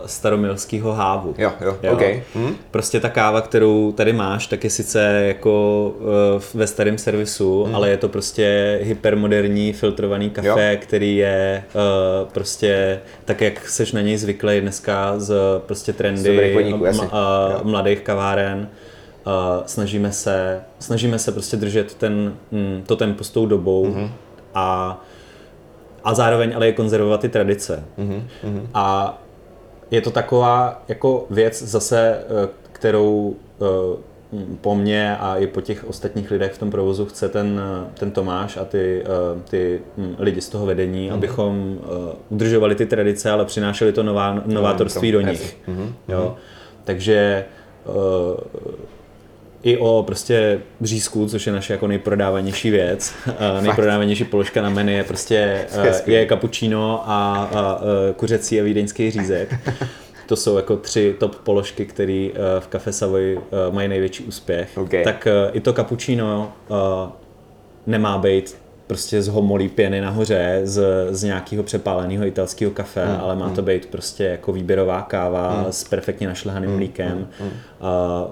[0.00, 1.34] uh, staromilského hávu.
[1.38, 1.92] Jo, jo, jo?
[1.92, 2.22] Okay.
[2.34, 2.54] Hm?
[2.70, 7.74] Prostě ta káva, kterou tady máš, tak je sice jako uh, ve starém servisu, hm.
[7.74, 10.78] ale je to prostě hypermoderní filtrovaný kafe, jo.
[10.82, 15.34] který je uh, prostě tak, jak seš na něj zvyklý dneska z
[15.66, 16.98] prostě trendy m- uh,
[17.62, 18.68] mladých kaváren
[19.66, 24.10] snažíme se, snažíme se prostě držet ten, mm, to tempo s tou dobou mm-hmm.
[24.54, 25.00] a,
[26.04, 27.84] a zároveň ale je konzervovat ty tradice.
[27.98, 28.66] Mm-hmm.
[28.74, 29.18] A
[29.90, 33.98] je to taková jako věc zase, eh, kterou uh,
[34.60, 37.60] po mně a i po těch ostatních lidech v tom provozu chce ten,
[37.94, 39.04] ten Tomáš a ty,
[39.50, 41.14] ty mm, lidi z toho vedení, mm-hmm.
[41.14, 41.78] abychom
[42.28, 45.56] udržovali ty tradice, ale přinášeli to nová, novátorství do nich.
[45.68, 45.92] Mm-hmm.
[46.08, 46.36] Jo?
[46.84, 47.44] Takže
[49.62, 53.14] i o prostě břízku, což je naše jako nejprodávanější věc.
[53.60, 55.66] nejprodávanější položka na menu je prostě
[56.06, 57.80] je cappuccino a, a
[58.16, 59.54] kuřecí a vídeňský řízek.
[60.26, 62.28] To jsou jako tři top položky, které
[62.60, 63.38] v Café Savoy
[63.70, 64.78] mají největší úspěch.
[64.78, 65.04] Okay.
[65.04, 66.52] Tak i to cappuccino
[67.86, 73.36] nemá být prostě z homolí pěny nahoře z, z nějakého přepáleného italského kafe, mm, ale
[73.36, 73.54] má mm.
[73.54, 75.72] to být prostě jako výběrová káva mm.
[75.72, 77.28] s perfektně našlehaným mm, mlíkem.
[77.40, 77.52] Mm, mm.
[77.80, 78.24] A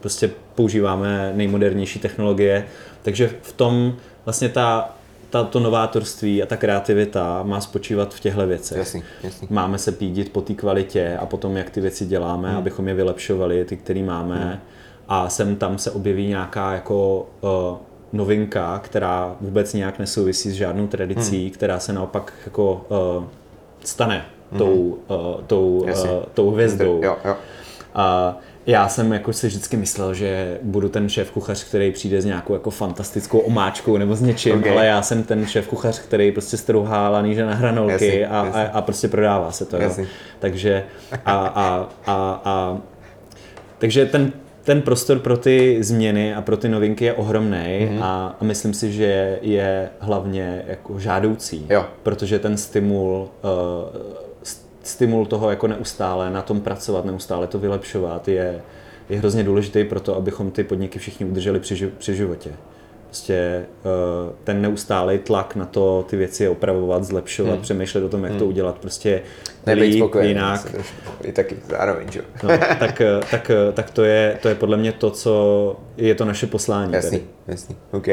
[0.00, 2.64] prostě používáme nejmodernější technologie,
[3.02, 4.94] takže v tom vlastně ta,
[5.30, 8.78] ta, to novátorství a ta kreativita má spočívat v těchto věcech.
[8.78, 9.48] Jasný, jasný.
[9.50, 12.56] Máme se pídit po té kvalitě a potom, jak ty věci děláme, mm.
[12.56, 14.52] abychom je vylepšovali, ty, které máme.
[14.54, 14.60] Mm.
[15.08, 17.50] A sem tam se objeví nějaká jako uh,
[18.12, 21.50] novinka, která vůbec nějak nesouvisí s žádnou tradicí, hmm.
[21.50, 22.86] která se naopak jako
[23.18, 23.24] uh,
[23.84, 24.24] stane
[24.58, 26.10] tou, uh, tou, Jasně.
[26.10, 27.00] uh, tou hvězdou.
[27.04, 27.36] Jo, jo.
[27.94, 32.24] A já jsem jako si vždycky myslel, že budu ten šéf kuchař, který přijde s
[32.24, 34.60] nějakou jako fantastickou omáčkou nebo s něčím, Ok.
[34.60, 34.72] okay.
[34.72, 38.68] ale já jsem ten šéf kuchař, který prostě strouhá laníže na hranolky Jasně, a, jasně.
[38.68, 39.76] a, a, prostě prodává se to.
[39.76, 39.94] Jo.
[40.38, 40.84] Takže
[41.24, 42.78] a, a, a, a,
[43.78, 44.32] takže ten,
[44.68, 47.96] ten prostor pro ty změny a pro ty novinky je ohromný Mhm.
[47.98, 48.02] mm-hmm.
[48.04, 51.84] a, a myslím si, že je hlavně jako žádoucí, Jo.
[52.02, 54.00] protože ten stimul, uh,
[54.82, 58.60] stimul toho jako neustále na tom pracovat, neustále to vylepšovat je,
[59.08, 62.50] je hrozně důležitý pro to, abychom ty podniky všichni udrželi při, při životě.
[63.08, 67.62] Prostě uh, ten neustálý tlak na to ty věci opravovat, zlepšovat, hmm.
[67.62, 68.38] přemýšlet o tom, jak hmm.
[68.38, 69.22] to udělat prostě
[69.66, 70.28] Nebejt líp, spokojený.
[70.28, 70.76] jinak.
[71.22, 72.22] I taky zároveň, že.
[72.42, 76.14] No, tak, eh, tak, eh, tak to, je, to je podle mě to, co je
[76.14, 76.92] to naše poslání.
[76.92, 77.24] Jasný, Tady.
[77.46, 78.08] jasný, OK.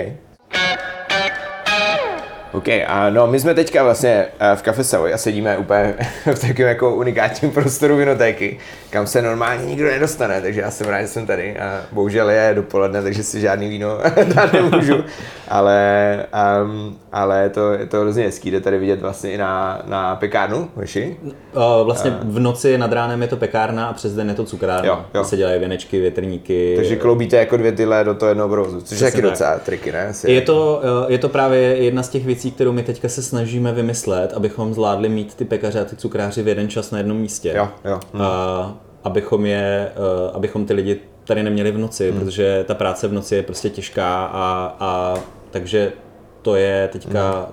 [2.55, 5.95] OK, a no my jsme teďka vlastně eh, v Cafe Savoy a sedíme úplně
[6.33, 8.57] v takovém jako unikátním prostoru vinotéky,
[8.89, 12.51] kam se normálně nikdo nedostane, takže já jsem rád, že jsem tady a bohužel je
[12.55, 13.97] dopoledne, takže si žádný víno
[14.35, 15.03] dát nemůžu,
[15.47, 16.25] ale,
[16.63, 20.15] um, ale je to, je to hrozně hezký, jde tady vidět vlastně i na, na
[20.15, 21.17] pekárnu, Hoši.
[21.23, 24.87] Uh, vlastně v noci nad ránem je to pekárna a přes den je to cukrárna.
[24.87, 25.23] Jo, jo.
[25.23, 26.73] Se dělají věnečky, větrníky.
[26.75, 29.31] Takže kloubíte jako dvě tyhle do toho jednoho provozu, což je taky tak.
[29.31, 30.07] docela triky, ne?
[30.07, 33.21] Asi Je to, eh, je to právě jedna z těch věcí, kterou my teďka se
[33.21, 37.17] snažíme vymyslet, abychom zvládli mít ty pekaře a ty cukráři v jeden čas na jednom
[37.17, 37.53] místě.
[37.57, 37.99] Jo, jo.
[38.13, 38.21] hm.
[38.21, 42.19] A abychom je, eh, abychom ty lidi tady neměli v noci, Hmm.
[42.19, 45.15] protože ta práce v noci je prostě těžká a, a
[45.51, 45.93] takže
[46.41, 47.45] to je teďka Hmm.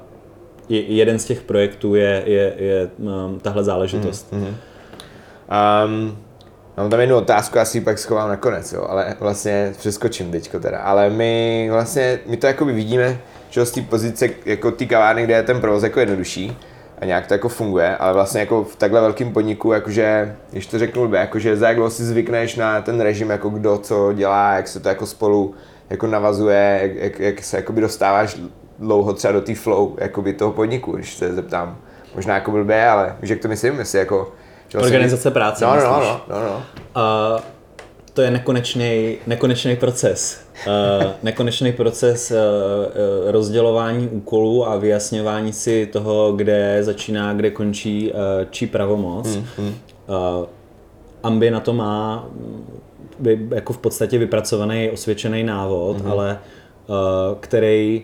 [0.69, 4.33] je, jeden z těch projektů je, je, je um, tahle záležitost.
[4.33, 4.57] Hmm,
[5.87, 6.19] Um,
[6.77, 10.79] mám tam jednu otázku, asi pak schovám nakonec, jo, ale vlastně přeskočím teďko teda.
[10.79, 13.21] Ale my vlastně, my to jakoby vidíme,
[13.53, 16.57] že z té pozice, jako té kavárny, kde je ten provoz jako jednodušší
[16.99, 20.79] a nějak to jako funguje, ale vlastně jako v takhle velkém podniku, jakože, když to
[20.79, 24.53] řeknu blbě, jakože za jak dlouho si zvykneš na ten režim, jako kdo co dělá,
[24.55, 25.55] jak se to jako spolu
[25.91, 28.37] jako navazuje, jak, jak, jak se jakoby dostáváš
[28.79, 31.79] dlouho třeba do té flow jakoby toho podniku, když se zeptám.
[32.15, 34.33] Možná jako blbě, ale víš, jak to myslím, jestli jako...
[34.69, 36.63] že vlastně- Organizace práce, No, no, no, no, no, no.
[36.95, 37.37] A
[38.15, 40.42] to je nekonečný, nekonečný proces.
[40.67, 48.13] Uh, nekonečný proces uh, uh, rozdělování úkolů a vyjasňování si toho, kde začíná, kde končí
[48.51, 49.37] čí pravomoc.
[49.37, 49.67] Mm, mm.
[49.69, 49.75] Uh,
[51.23, 56.11] Ambi na to má mm, jako v podstatě vypracovaný osvědčený návod, mm.
[56.11, 56.39] ale
[57.41, 58.03] který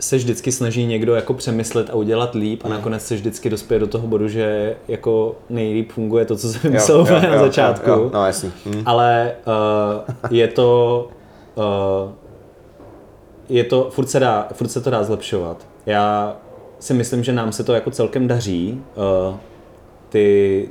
[0.00, 3.86] se vždycky snaží někdo jako přemyslet a udělat líp a nakonec se vždycky dospěje do
[3.86, 7.90] toho bodu, že jako nejlíp funguje to, co se vymyslelo úplně na začátku.
[7.90, 8.52] Jo, jo, no jasný.
[8.66, 8.82] Hm.
[8.86, 11.08] Ale uh, je to
[13.48, 15.66] je to, furt se, dá, furt se to dá zlepšovat.
[15.86, 16.36] Já
[16.78, 18.82] si myslím, že nám se to jako celkem daří
[19.30, 19.36] uh,
[20.08, 20.68] ty,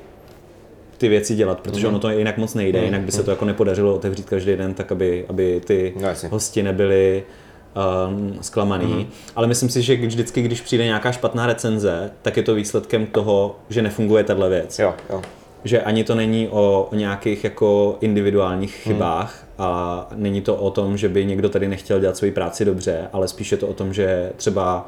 [0.98, 1.96] ty věci dělat, protože Mhm.
[1.96, 4.92] ono to jinak moc nejde, jinak by se to jako nepodařilo otevřít každý den, tak
[4.92, 6.30] aby, aby ty No, jasně.
[6.30, 7.24] hosti nebyli
[8.10, 8.86] um, zklamaný.
[8.86, 9.06] Mhm.
[9.36, 13.06] Ale myslím si, že když- vždycky, když přijde nějaká špatná recenze, tak je to výsledkem
[13.06, 15.22] toho, že nefunguje tahle věc Jo, jo.
[15.64, 20.98] Že ani to není o, o nějakých jako individuálních chybách a není to o tom,
[20.98, 23.94] že by někdo tady nechtěl dělat svoji práci dobře, ale spíš je to o tom,
[23.94, 24.88] že třeba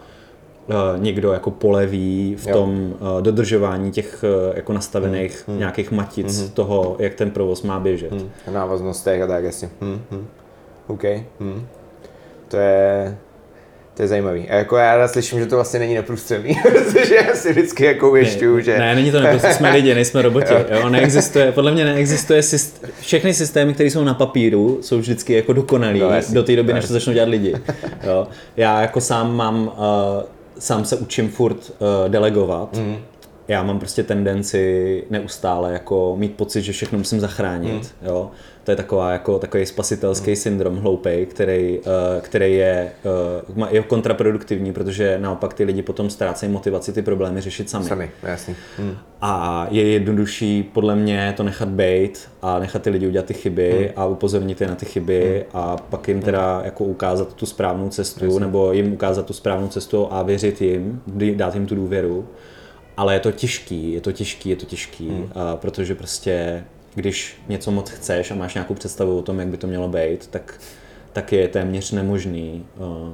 [0.68, 2.54] uh, někdo jako poleví v Jo.
[2.54, 8.12] tom uh, dodržování těch uh, jako nastavených nějakých matic toho, jak ten provoz má běžet.
[8.12, 8.30] Hm.
[8.48, 9.70] Na návaznostech a tak, jasně.
[9.82, 10.28] Hm, hm.
[10.88, 11.04] OK.
[11.40, 11.68] Hm.
[12.48, 13.18] To je...
[13.94, 14.50] To je zajímavý.
[14.50, 18.10] A jako já rád slyším, že to vlastně není neprůstřelný, protože já si vždycky jako
[18.10, 18.80] uvěšťuju, že...
[18.80, 20.54] Ne, není to neprostý, jsme lidi, nejsme roboti.
[20.72, 20.90] Jo?
[20.90, 22.86] Neexistuje, podle mě neexistuje syst...
[23.00, 26.74] všechny systémy, které jsou na papíru, jsou vždycky jako dokonalý No, jasně, do té doby,
[26.74, 27.56] no, než to začnou dělat lidi.
[28.04, 28.28] Jo?
[28.58, 29.74] Já jako sám mám, uh,
[30.60, 32.78] sám se učím furt uh, delegovat.
[32.78, 32.98] Mm.
[33.48, 37.74] Já mám prostě tendenci neustále jako mít pocit, že všechno musím zachránit.
[38.02, 38.08] Mm.
[38.08, 38.32] Jo?
[38.64, 41.86] To je taková jako takový spasitelský syndrom hloupej, který, uh,
[42.22, 42.92] který je,
[43.56, 47.86] ma- je kontraproduktivní, protože naopak ty lidi potom ztrácejí motivaci ty problémy řešit sami.
[47.86, 48.56] Sami, jasný.
[48.80, 48.96] Hm.
[49.22, 53.72] A je jednodušší podle mě to nechat bejt a nechat ty lidi udělat ty chyby
[53.72, 53.90] Hmm.
[53.96, 58.40] a upozornit je na ty chyby a pak jim teda jako ukázat tu správnou cestu
[58.40, 61.02] nebo jim ukázat tu správnou cestu a věřit jim,
[61.36, 62.28] dát jim tu důvěru.
[62.98, 65.30] Ale je to těžký, je to těžký, je to těžký, Hmm.
[65.36, 66.64] a protože prostě
[66.96, 70.28] když něco moc chceš a máš nějakou představu o tom, jak by to mělo být,
[70.28, 70.60] tak,
[71.14, 73.14] tak je téměř nemožný, uh,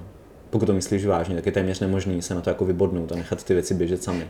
[0.50, 3.44] pokud to myslíš vážně, tak je téměř nemožný se na to jako vybodnout a nechat
[3.44, 4.28] ty věci běžet sami.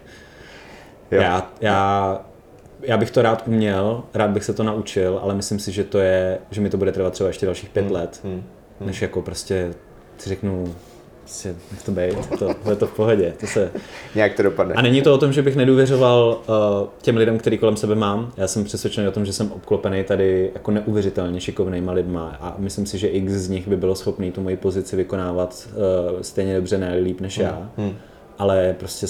[1.12, 1.22] Jo.
[1.22, 2.26] Já, já,
[2.82, 6.00] já bych to rád uměl, rád bych se to naučil, ale myslím si, že to
[6.00, 8.44] je, že mi to bude trvat třeba ještě dalších pět let, hmm,
[8.82, 9.74] než jako prostě
[10.18, 10.76] si řeknu,
[11.28, 13.34] prostě nech to být, to, je to v pohodě.
[13.40, 13.72] To se...
[14.16, 14.74] Nějak to dopadne.
[14.74, 18.32] A není to o tom, že bych nedůvěřoval uh, těm lidem, který kolem sebe mám.
[18.38, 22.86] Já jsem přesvědčený o tom, že jsem obklopený tady jako neuvěřitelně šikovnýma lidma a myslím
[22.86, 26.78] si, že x z nich by bylo schopný tu moji pozici vykonávat uh, stejně dobře,
[26.78, 27.70] ne líp než já.
[27.78, 27.96] Hmm.
[28.38, 29.06] Ale prostě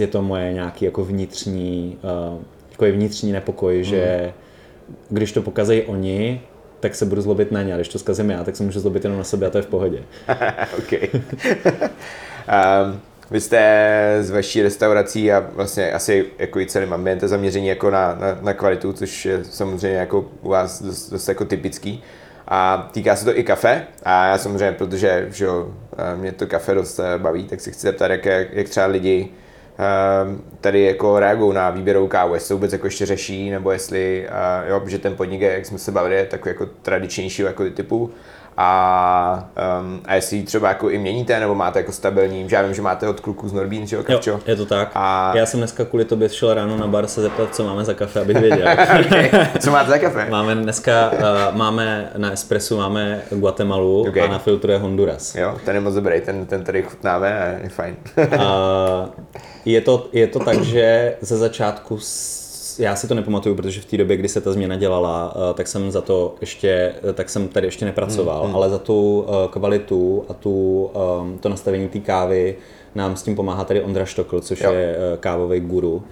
[0.00, 1.98] je to moje nějaký jako vnitřní,
[2.32, 2.38] uh,
[2.70, 3.84] jako je vnitřní nepokoj, hmm.
[3.84, 4.32] že
[5.10, 6.40] když to pokazejí oni,
[6.82, 9.04] tak se budu zlobit na ně, a když to zkazím já, tak se můžu zlobit
[9.04, 10.02] jenom na sebe a to je v pohodě.
[10.78, 10.92] OK.
[11.02, 17.90] um, vy jste z vaší restaurací a vlastně asi jako i celým ambientem zaměření jako
[17.90, 22.02] na, na, na kvalitu, což je samozřejmě jako u vás dost, dost jako typický.
[22.48, 23.86] A týká se to i kafe.
[24.02, 27.70] A já samozřejmě, protože že jo, eh, mě to kafe dost eh, baví, tak se
[27.70, 29.28] chci zeptat, jak, jak, třeba lidi
[30.60, 34.28] tady jako reagují na výběrovou kávu, jestli to vůbec jako ještě řeší, nebo jestli,
[34.68, 38.10] jo, že ten podnik, je, jak jsme se bavili, je takový jako tradičnějšího jako typu.
[38.56, 39.48] A,
[39.80, 42.74] um, a jestli ji třeba jako i měníte, nebo máte jako stabilní, že já vím,
[42.74, 44.90] že máte od kluků z Norbín, že jo, Jo, je to tak.
[44.94, 47.94] A- Já jsem dneska kvůli tobě šel ráno na bar se zeptat, co máme za
[47.94, 48.68] kafe, abych věděl.
[49.06, 49.30] okay.
[49.60, 50.26] Co máte za kafe?
[50.30, 54.16] máme dneska, uh, máme na espresso máme Guatemalu Ok.
[54.16, 55.34] a na filtru je Honduras.
[55.34, 57.96] Jo, ten je moc dobrý, ten, ten tady chutnáme a je fajn.
[58.38, 59.08] A
[59.64, 61.98] je, to, je to tak, že ze začátku,
[62.78, 65.68] já si to nepamatuju, protože v té době, kdy se ta změna dělala, eh, tak
[65.68, 70.34] jsem za to ještě, tak jsem tady ještě nepracoval, ale za tu eh, kvalitu a
[70.34, 70.90] tu,
[71.40, 72.56] to nastavení té kávy
[72.94, 74.72] nám s tím pomáhá tady Ondra Štokl, což Jo.
[74.72, 76.02] je kávový guru,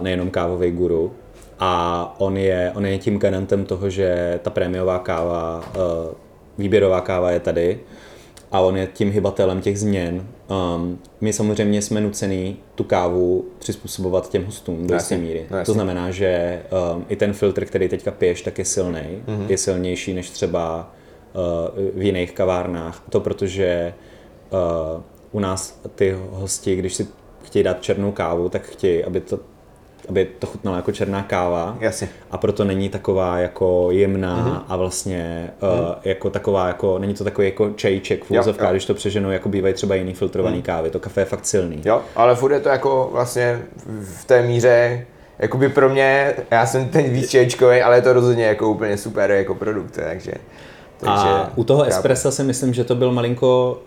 [0.00, 1.12] nejenom kávový guru.
[1.60, 6.14] A on je, on je tím garantem toho, že ta prémiová káva, eh,
[6.58, 7.80] výběrová káva je tady
[8.54, 10.26] a on je tím hybatelem těch změn.
[10.76, 15.46] Um, my samozřejmě jsme nucený tu kávu přizpůsobovat těm hostům do jisté jasně, míry.
[15.50, 15.66] no jasně.
[15.66, 16.62] to znamená, že
[16.94, 19.00] um, i ten filtr, který teďka piješ, tak je silný.
[19.00, 19.46] Mm-hmm.
[19.48, 20.92] Je silnější než třeba
[21.32, 23.02] uh, v jiných kavárnách.
[23.10, 23.94] To protože
[24.94, 27.08] uh, u nás ty hosti, když si
[27.42, 29.38] chtějí dát černou kávu, tak chtějí, aby to
[30.08, 31.76] aby to chutnalo jako černá káva.
[31.80, 32.08] Jasně.
[32.30, 34.46] A proto není taková jako jemná Mhm.
[34.52, 34.62] mm-hmm.
[34.68, 38.94] a vlastně uh, jako taková jako, není to takový jako čajíček v úzovkách, když to
[38.94, 40.90] přeženu, jako bývají třeba jiný filtrovaný kávy.
[40.90, 41.82] To kafe je fakt silný.
[41.84, 43.62] Jo, ale furt je to jako vlastně
[44.02, 45.06] v té míře,
[45.38, 49.30] jakoby pro mě, já jsem ten víc čaječkový, ale je to rozhodně jako úplně super
[49.30, 50.32] jako produkt, takže...
[51.04, 51.90] takže A u toho chápu.
[51.90, 53.78] espressa si myslím, že to byl malinko,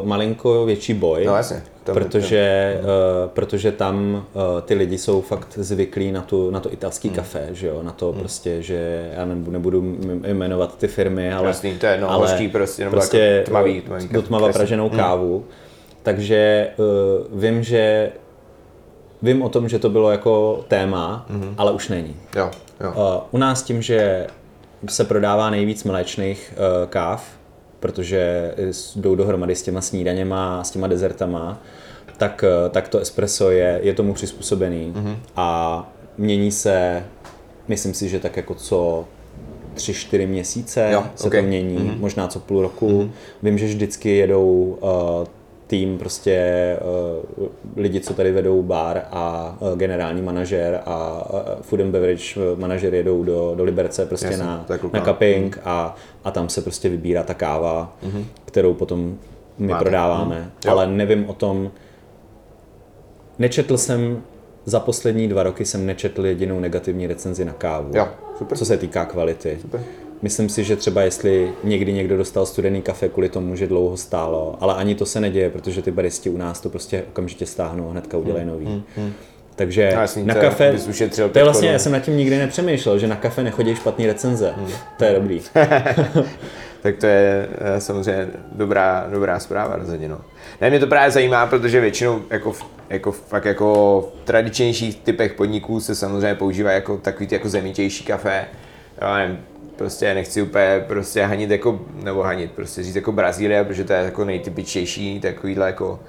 [0.00, 1.24] uh, malinko větší boj.
[1.26, 1.62] No jasně.
[1.84, 6.72] To- protože, uh, protože tam uh, ty lidi jsou fakt zvyklí na, tu, na to
[6.72, 7.16] italský Hmm.
[7.16, 9.96] kafe, že jo, na to prostě, že já nebudu, nebudu
[10.32, 13.82] jmenovat ty firmy, ale, Jasný, to je jedno, ale hořký prostě, nebo prostě jako tmavý-
[13.82, 15.44] tmavý do tmava praženou kávu,
[16.02, 18.10] takže uh, vím, že
[19.22, 21.26] vím o tom, že to bylo jako téma,
[21.58, 22.16] ale už není.
[22.36, 22.50] Jo,
[22.80, 22.92] jo.
[22.96, 24.26] Uh, u nás tím, že
[24.88, 27.24] se prodává nejvíc mléčných uh, káv,
[27.80, 31.58] protože s- jdou dohromady s těma snídaněma, s těma dezertama,
[32.16, 35.16] tak, uh, tak to espresso je, je tomu přizpůsobený mm-hmm.
[35.36, 37.04] a mění se,
[37.68, 39.04] myslím si, že tak jako co
[39.74, 41.34] tři, čtyři měsíce Jo, se ok.
[41.34, 41.98] to mění, mm-hmm.
[42.00, 42.88] možná co půl roku.
[43.02, 43.10] Mm-hmm.
[43.42, 44.88] Vím, že vždycky jedou uh,
[45.66, 46.76] tým prostě
[47.38, 52.40] uh, lidi, co tady vedou bar a uh, generální manažer a uh, food and beverage
[52.56, 56.88] manažer jedou do, do Liberce prostě Jasně, na, na cupping a, a tam se prostě
[56.88, 58.24] vybírá ta káva, mm-hmm.
[58.44, 59.18] kterou potom
[59.58, 59.84] my Máte.
[59.84, 60.40] prodáváme.
[60.40, 60.50] Mhm.
[60.64, 60.70] Jo.
[60.70, 61.70] Ale nevím o tom,
[63.38, 64.22] nečetl jsem
[64.64, 67.90] za poslední dva roky jsem nečetl jedinou negativní recenzi na kávu.
[67.94, 68.58] Jo, super.
[68.58, 69.58] Co se týká kvality.
[69.60, 69.80] Super.
[70.22, 74.56] Myslím si, že třeba jestli někdy někdo dostal studený kafe kvůli tomu, že dlouho stálo,
[74.60, 77.92] ale ani to se neděje, protože ty baristi u nás to prostě okamžitě stáhnou a
[77.92, 78.84] hnedka udělají nový.
[79.56, 80.72] Takže No jasný, na to je, kafe,
[81.32, 84.54] to je vlastně, já jsem nad tím nikdy nepřemýšlel, že na kafe nechodí špatný recenze.
[84.98, 85.40] To je dobrý.
[86.82, 90.08] tak to je eh, samozřejmě dobrá, dobrá zpráva rozhodně.
[90.08, 90.20] No.
[90.60, 95.32] Ne, mě to právě zajímá, protože většinou jako, v- jako fakt jako v tradičnějších typech
[95.34, 98.44] podniků se samozřejmě používá jako takový ty jako zemitější kafe.
[99.00, 99.38] Já nevím,
[99.76, 103.98] prostě nechci úplně prostě hanit jako, nebo hanit, prostě říct jako Brazílie, protože to je
[103.98, 106.00] jako nejtypičtější takovýhle jako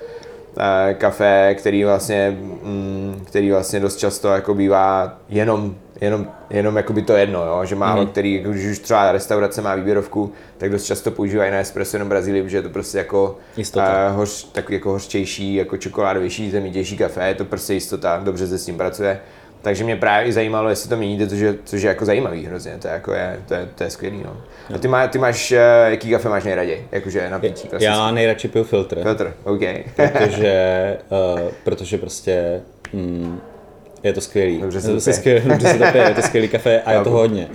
[0.59, 7.01] eh, kafe, který vlastně, mm, který vlastně dost často jako bývá jenom, jenom, jenom jakoby
[7.01, 7.65] to jedno, jo?
[7.65, 8.07] že málo mm.
[8.07, 12.09] který, jako když už třeba restaurace má výběrovku, tak dost často používají na espresso jenom
[12.09, 13.37] Brazílii, protože je to prostě jako
[13.77, 18.57] eh, hoř, takový jako hořčejší, jako čokoládovější, zemitější kafe, je to prostě jistota, dobře se
[18.57, 19.19] s tím pracuje.
[19.61, 22.77] Takže mě právě i zajímalo, jestli to měníte, což je, což je jako zajímavý hrozně,
[22.81, 24.21] to je, jako je, to je, to je skvělý.
[24.25, 24.37] No.
[24.75, 26.87] A ty, má, ty máš, eh, jaký kafe máš nejraději?
[26.91, 27.83] Jakože na pití klasicky?
[27.83, 29.01] Já nejradši piju filtr.
[29.01, 29.61] Filtr, OK.
[29.95, 32.61] protože, uh, protože prostě
[32.93, 33.39] mm,
[34.03, 34.61] je to skvělý.
[34.61, 35.13] Dobře se Je to pije.
[35.13, 37.47] skvělý, dobře se to pije, je to skvělý kafe a je to hodně.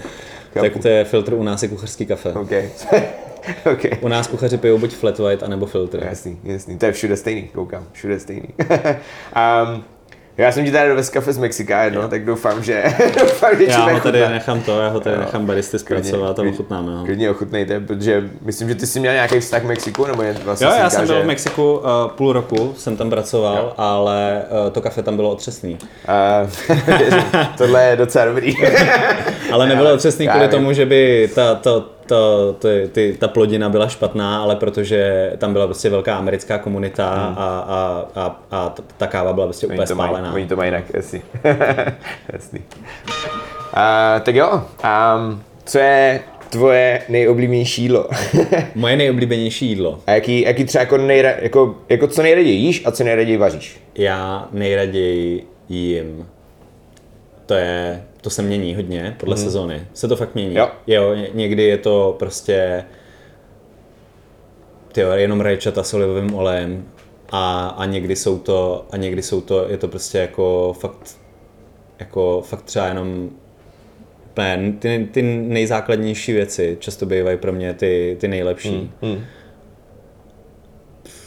[0.55, 0.67] Chápu.
[0.71, 2.33] Tak to je filtr u nás je kuchařský kafe.
[2.33, 2.51] OK.
[3.73, 3.91] okay.
[4.01, 6.05] U nás kuchaři pijou buď flat white, anebo filtr.
[6.05, 6.79] Jasný, jasný.
[6.79, 7.87] To je všude stejný, koukám.
[7.93, 8.49] Všude stejný.
[8.59, 9.85] um,
[10.37, 12.85] já jsem ti tady dovez kafe z Mexika jedno, tak doufám, že
[13.21, 14.33] doufám, že Já ho tady chutnat.
[14.33, 15.21] nechám to, já ho tady Jo.
[15.23, 17.05] nechám baristy zpracovat a ochutnáme ho.
[17.05, 20.67] Klidně ochutnejte, protože myslím, že ty jsi měl nějaký vztah k Mexiku, nebo je vlastně
[20.67, 24.71] Jo, já jsem byl že- v Mexiku uh, půl roku, jsem tam pracoval, ale uh,
[24.73, 25.79] to kafe tam bylo otřesný.
[26.73, 26.77] Uh,
[27.59, 28.55] tohle je docela dobrý.
[29.53, 31.71] Ale nebylo otřesný kvůli tomu, že by ta, ta,
[32.07, 32.17] ta,
[32.59, 37.35] ty, ty, ta plodina byla špatná, ale protože tam byla prostě velká americká komunita a,
[37.37, 40.35] a, a, a t- ta káva byla prostě Oni úplně to, mají, spálená.
[40.35, 41.23] oni to mají jinak, jasný.
[42.33, 42.61] jasný.
[43.77, 48.09] Uh, tak jo, um, co je tvoje nejoblíbenější jídlo?
[48.75, 50.01] Moje nejoblíbenější jídlo.
[50.07, 53.81] a jaký, jaký třeba jako, nejra, jako, jako co nejraději jíš a co nejraději vaříš?
[53.95, 56.27] Já nejraději jim.
[57.47, 59.43] To je, to se mění hodně podle mm.
[59.43, 59.87] sezóny.
[59.95, 60.55] Se to fakt mění.
[60.55, 60.69] Jo.
[60.87, 62.85] jo ně- někdy je to prostě
[64.93, 66.85] tyjo, jenom rajčata s olivovým olejem
[67.31, 71.17] a, a někdy jsou to, a někdy jsou to, je to prostě jako fakt,
[71.99, 73.31] jako fakt třeba jenom
[74.31, 78.93] úplně ty, ty nejzákladnější věci často bývají pro mě ty, ty nejlepší.
[79.03, 79.25] Mm.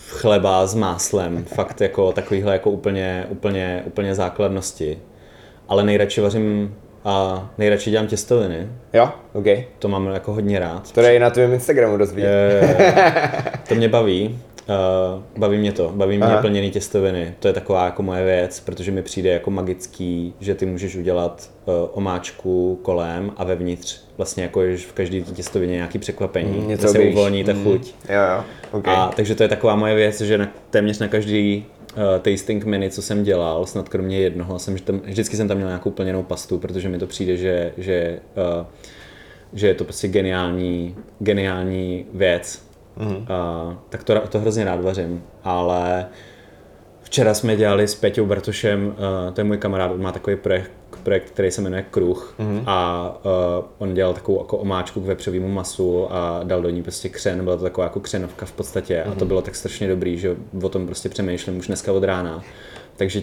[0.08, 5.00] Chleba s máslem, fakt jako takovýhle jako úplně, úplně, úplně základnosti.
[5.68, 6.76] Ale nejradši vařím
[7.06, 8.68] a nejradši dělám těstoviny.
[8.94, 9.46] Jo, OK.
[9.80, 10.92] To mám jako hodně rád.
[10.92, 12.30] To je na tvém Instagramu dost vidět.
[12.32, 14.40] Eh, to mě baví.
[14.70, 16.42] Uh, baví mě to, baví mě Aha.
[16.42, 17.34] plněný těstoviny.
[17.40, 21.50] To je taková jako moje věc, protože mi přijde jako magický, že ty můžeš udělat
[21.66, 27.00] uh, omáčku kolem a vevnitř vlastně jako je v každé těstovině nějaký překvapení, Mm, se
[27.00, 27.64] uvolní ta Mm.
[27.64, 27.94] chuť.
[28.10, 28.88] Jo, jo, OK.
[28.88, 31.66] A, takže to je taková moje věc, že na, téměř na každý
[32.22, 35.92] tasting menu, co jsem dělal, snad kromě jednoho, jsem tam, vždycky jsem tam měl nějakou
[35.92, 38.20] plněnou pastu, protože mi to přijde, že, že,
[38.60, 38.66] uh,
[39.54, 42.66] že je to prostě geniální, geniální věc.
[42.96, 46.06] Uh, tak to, to hrozně rád vařím, ale
[47.02, 50.72] včera jsme dělali s Peťou Bartošem, uh, to je můj kamarád, on má takový projekt,
[50.98, 52.62] projekt který se jmenuje Kruh mm.
[52.66, 57.10] a uh, on dělal takovou jako omáčku k vepřovému masu a dal do ní prostě
[57.10, 59.12] křen, byla to taková jako křenovka v podstatě mm.
[59.12, 62.44] a to bylo tak strašně dobrý, že o tom prostě přemýšlím už dneska od rána.
[62.98, 63.22] Takže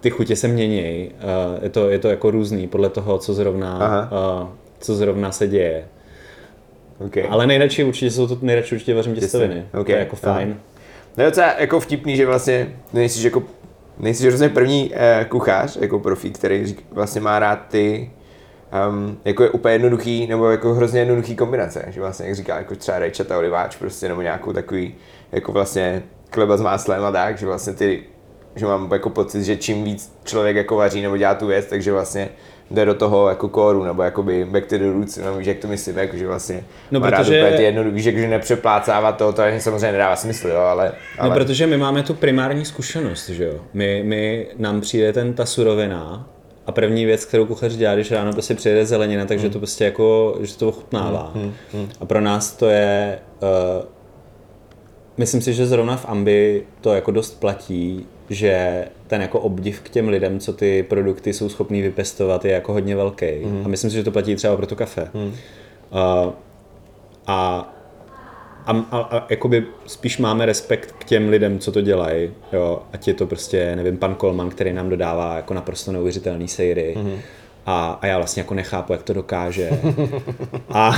[0.00, 4.10] ty chutě se mění, uh, je, to, je to jako různý podle toho, co zrovna,
[4.42, 4.48] uh,
[4.80, 5.84] co zrovna se děje.
[7.06, 7.26] okay.
[7.28, 9.54] Ale nejradši určitě jsou to nejradši určitě vařím těstoviny.
[9.54, 10.34] Těstoviny, ok, To je jako aha.
[10.34, 10.56] fajn.
[11.16, 13.42] No je docela jako vtipný, že vlastně nejsi jako
[13.98, 18.10] nejsi hrozně první eh, kuchař, jako profík, který řík, vlastně má rád ty
[18.90, 22.76] um, jako je úplně jednoduchý, nebo jako hrozně jednoduchý kombinace, že vlastně jak říká, jako
[22.76, 24.94] třeba rajčata, oliváč, prostě, nebo nějakou takový,
[25.32, 26.02] jako vlastně
[26.34, 28.02] chleba s máslem a tak, že vlastně ty,
[28.54, 31.92] že mám jako pocit, že čím víc člověk jako vaří nebo dělá tu věc, takže
[31.92, 32.28] vlastně
[32.70, 35.68] jde do toho jako kóru, nebo jakoby back to the roots, no, víš, jak to
[35.68, 39.32] myslím, jako, že vlastně No, má rád protože- ty jednoduchý, víš, jako, že nepřeplácává to,
[39.32, 43.44] to samozřejmě nedává smysl, jo, ale, ale No, protože my máme tu primární zkušenost, že
[43.44, 43.54] jo.
[43.74, 46.28] My, my, nám přijde ten, ta surovina
[46.66, 49.52] a první věc, kterou kuchař dělá, když ráno prostě přijede zelenina, takže Hmm.
[49.52, 51.32] to prostě jako, že to ochutnává.
[52.00, 53.84] A pro nás to je, uh,
[55.16, 59.88] myslím si, že zrovna v Ambi to jako dost platí, že ten jako obdiv k
[59.88, 63.26] těm lidem, co ty produkty jsou schopný vypestovat, je jako hodně velký.
[63.44, 63.62] Hmm.
[63.64, 65.10] A myslím si, že to platí třeba pro to kafe.
[65.14, 66.32] Uh,
[67.26, 67.74] a
[68.66, 73.08] a, a, a jakoby spíš máme respekt k těm lidem, co to dělají, jo, ať
[73.08, 77.18] je to prostě, nevím, pan Kolman, který nám dodává jako naprosto neuvěřitelný sejry mm-hmm.
[77.70, 79.70] A, a já vlastně jako nechápu, jak to dokáže
[80.68, 80.96] a,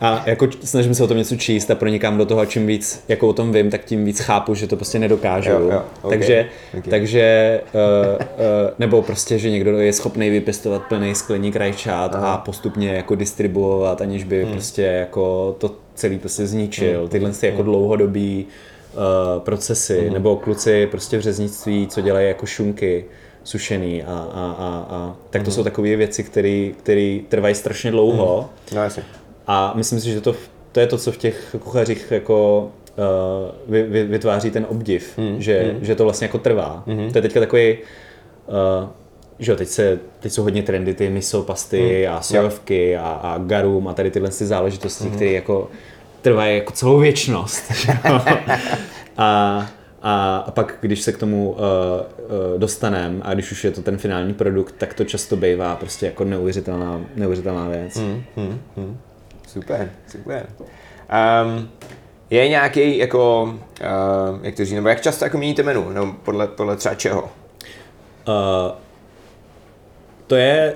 [0.00, 3.04] a jako snažím se o tom něco číst a pronikám do toho a čím víc
[3.08, 6.10] jako o tom vím, tak tím víc chápu, že to prostě nedokážu, Jo, jo, ok,
[6.10, 6.46] takže,
[6.78, 6.84] ok.
[6.90, 8.20] takže uh, uh,
[8.78, 14.24] nebo prostě, že někdo je schopný vypěstovat plný skleník rajčat a postupně jako distribuovat, aniž
[14.24, 14.52] by Hmm.
[14.52, 17.08] prostě jako to celý prostě zničil.
[17.08, 18.46] Tyhle ty jako dlouhodobý
[18.94, 20.12] uh, procesy, Hmm.
[20.14, 23.04] nebo kluci prostě v řeznictví, co dělají jako šunky
[23.46, 26.24] sušený a, a, a, a tak to jsou takové věci,
[26.78, 29.02] které trvají strašně dlouho no jasně.
[29.46, 30.34] a myslím si, že to,
[30.72, 35.42] to je to, co v těch kuchařích jako uh, vy, vy, vytváří ten obdiv, Hmm.
[35.42, 36.82] že, že to vlastně jako trvá.
[37.12, 37.78] To je teďka takový,
[38.82, 38.88] uh,
[39.38, 42.16] že jo, teď, se, teď jsou hodně trendy ty miso pasty Hmm.
[42.16, 45.14] a sojovky a, a garum a tady tyhle ty záležitosti, Hmm.
[45.14, 45.70] které jako
[46.22, 47.72] trvají jako celou věčnost.
[49.18, 49.66] a,
[50.08, 53.82] a, a pak, když se k tomu uh, uh, dostaneme a když už je to
[53.82, 57.96] ten finální produkt, tak to často bývá prostě jako neuvěřitelná, neuvěřitelná věc.
[57.96, 58.98] Hmm.
[59.48, 60.46] Super, super.
[61.46, 61.68] Um,
[62.30, 66.46] je nějaký jako, uh, jak to říct, nebo jak často jako měníte menu, nebo podle,
[66.46, 67.22] podle třeba čeho?
[67.22, 67.28] Uh,
[70.26, 70.74] to je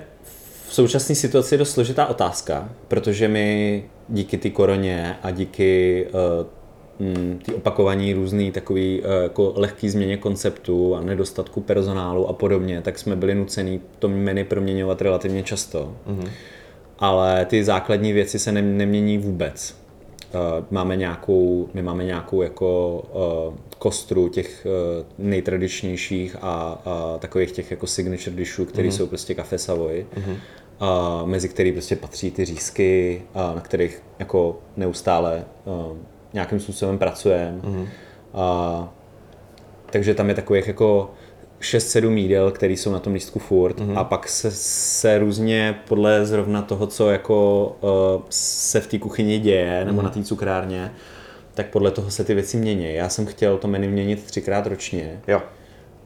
[0.68, 6.06] v současné situaci dost složitá otázka, protože my díky té koroně a díky
[6.40, 6.46] uh,
[7.42, 12.98] ty opakovaní různý takový uh, jako lehký změně konceptu a nedostatku personálu a podobně, tak
[12.98, 15.94] jsme byli nuceni to menu proměňovat relativně často.
[16.06, 16.28] Mm-hmm.
[16.98, 19.80] Ale ty základní věci se ne, nemění vůbec.
[20.34, 20.40] Uh,
[20.70, 23.02] máme nějakou, my máme nějakou jako
[23.48, 24.66] uh, kostru těch
[25.18, 28.96] nejtradičnějších a, a takových těch jako signature dishů, které mm-hmm.
[28.96, 30.06] jsou prostě kafe Savoy.
[30.16, 30.36] Mm-hmm
[30.80, 35.44] a mezi který prostě patří ty řízky, a na kterých jako neustále
[36.32, 37.58] nějakým způsobem pracujeme.
[37.62, 37.86] Mm-hmm.
[38.34, 38.88] A,
[39.90, 41.10] takže tam je takových jako
[41.60, 43.98] 6-7 jídel, které jsou na tom lístku furt mm-hmm.
[43.98, 49.38] a pak se, se různě podle zrovna toho, co jako uh, se v té kuchyni
[49.38, 50.04] děje nebo mm-hmm.
[50.04, 50.92] na té cukrárně,
[51.54, 52.94] tak podle toho se ty věci mění.
[52.94, 55.20] Já jsem chtěl to menu měnit třikrát ročně.
[55.28, 55.42] Jo.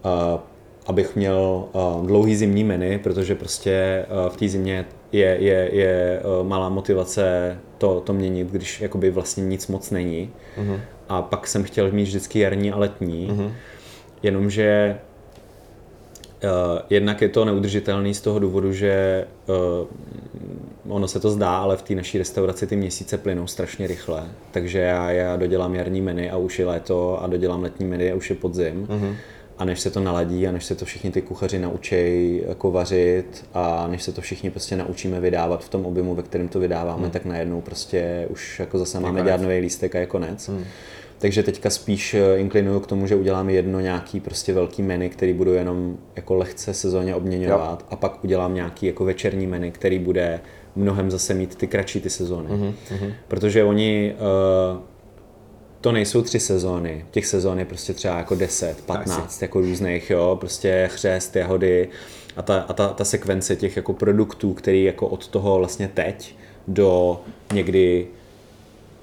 [0.05, 0.41] Uh,
[0.87, 6.20] abych měl uh, dlouhý zimní menu, protože prostě uh, v té zimě je, je, je
[6.41, 10.30] uh, malá motivace to, to měnit, když jakoby vlastně nic moc není.
[10.59, 10.80] Uh-huh.
[11.09, 13.53] A pak jsem chtěl mít vždycky jarní a letní, uh-huh.
[14.22, 14.99] jenomže
[16.45, 16.51] uh,
[16.91, 21.82] jednak je to neudržitelný z toho důvodu, že uh, ono se to zdá, ale v
[21.82, 24.22] té naší restauraci ty měsíce plynou strašně rychle.
[24.51, 28.14] Takže já, já dodělám jarní menu a už je léto a dodělám letní menu a
[28.14, 28.87] už je podzim.
[28.87, 29.14] Uh-huh
[29.59, 33.44] a než se to naladí a než se to všichni ty kuchaři naučí jako vařit
[33.55, 37.02] a než se to všichni prostě naučíme vydávat v tom objemu, ve kterém to vydáváme,
[37.02, 37.11] hmm.
[37.11, 40.48] tak najednou prostě už jako zase máme dělat nový lístek a je konec.
[40.48, 40.64] Hmm.
[41.18, 45.32] Takže teďka spíš eh, inklinuju k tomu, že uděláme jedno nějaký prostě velký menu, který
[45.32, 47.86] budu jenom jako lehce sezóně obměňovat jo.
[47.90, 50.40] a pak udělám nějaký jako večerní menu, který bude
[50.76, 52.48] mnohem zase mít ty kratší ty sezóny.
[52.48, 53.14] Mm-hmm.
[53.28, 54.14] Protože oni
[54.74, 54.80] uh,
[55.85, 60.37] to nejsou tři sezóny, těch sezón je prostě třeba jako 10, 15 jako různých, jo,
[60.41, 61.89] prostě chřest, jahody
[62.37, 66.37] a ta, a ta, ta sekvence těch jako produktů, který jako od toho vlastně teď
[66.68, 67.20] do
[67.53, 68.07] někdy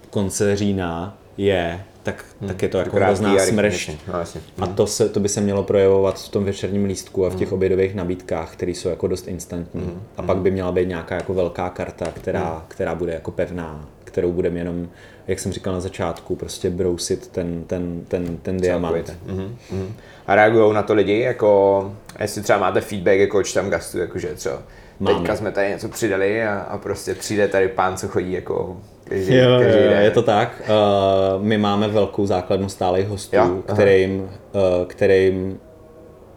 [0.10, 2.48] konce října je, tak, hmm.
[2.48, 3.92] tak je to jako hrozná smršť.
[4.08, 7.36] No, a to, se, to by se mělo projevovat v tom večerním lístku a v
[7.36, 7.56] těch hmm.
[7.56, 9.82] obědových nabídkách, které jsou jako dost instantní.
[9.82, 10.02] Hmm.
[10.18, 12.62] A pak by měla být nějaká jako velká karta, která, hmm.
[12.68, 14.88] která bude jako pevná, kterou budeme jenom
[15.32, 19.16] jak jsem říkal na začátku, prostě brousit ten, ten, ten, ten diamant.
[19.28, 19.88] Mm-hmm.
[20.28, 24.62] A reagují na to lidi, jako jestli třeba máte feedback, jako tam gastu, jakože třeba
[25.00, 25.20] Máme.
[25.20, 29.36] teďka jsme tady něco přidali a, a prostě přijde tady pán, co chodí jako každý,
[29.36, 30.62] jo, každý jo, je to tak.
[30.62, 33.64] Uh, my máme velkou základnu stálých hostů, jo?
[33.74, 34.30] kterým, uh,
[34.88, 35.60] kterým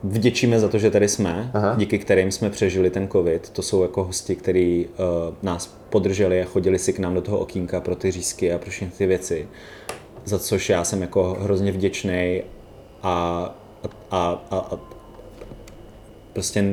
[0.04, 1.74] vděčíme za to, že tady jsme, Aha.
[1.78, 3.50] díky kterým jsme přežili ten covid.
[3.50, 7.38] To jsou jako hosti, kteří uh, nás podrželi a chodili si k nám do toho
[7.38, 9.48] okýnka pro ty řízky a pro všechny ty věci.
[10.24, 12.42] Za což já jsem jako hrozně vděčný
[13.02, 13.54] a,
[14.10, 14.78] a, a, a
[16.32, 16.64] prostě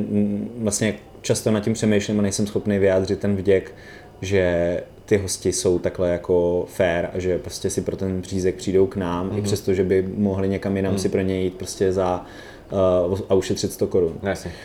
[0.57, 3.75] vlastně často nad tím přemýšlím a nejsem schopný vyjádřit ten vděk,
[4.21, 8.88] že ty hosti jsou takhle jako fair a že prostě si pro ten přízek přijdou
[8.88, 9.34] k nám, mm-hmm.
[9.34, 9.43] i mhm.
[9.43, 10.99] přesto, že by mohli někam jinam mm.
[10.99, 12.25] si pro něj jít prostě za
[12.72, 14.13] uh, a ušetřit 100 korun.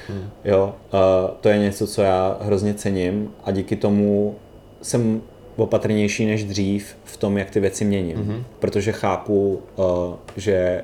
[0.08, 0.30] Hmm.
[0.44, 4.36] Jo, uh, to je něco, co já hrozně cením a díky tomu
[4.82, 5.22] jsem
[5.56, 8.18] opatrnější než dřív v tom, jak ty věci měním.
[8.18, 8.42] Mm-hmm.
[8.58, 9.84] Protože chápu, uh,
[10.36, 10.82] že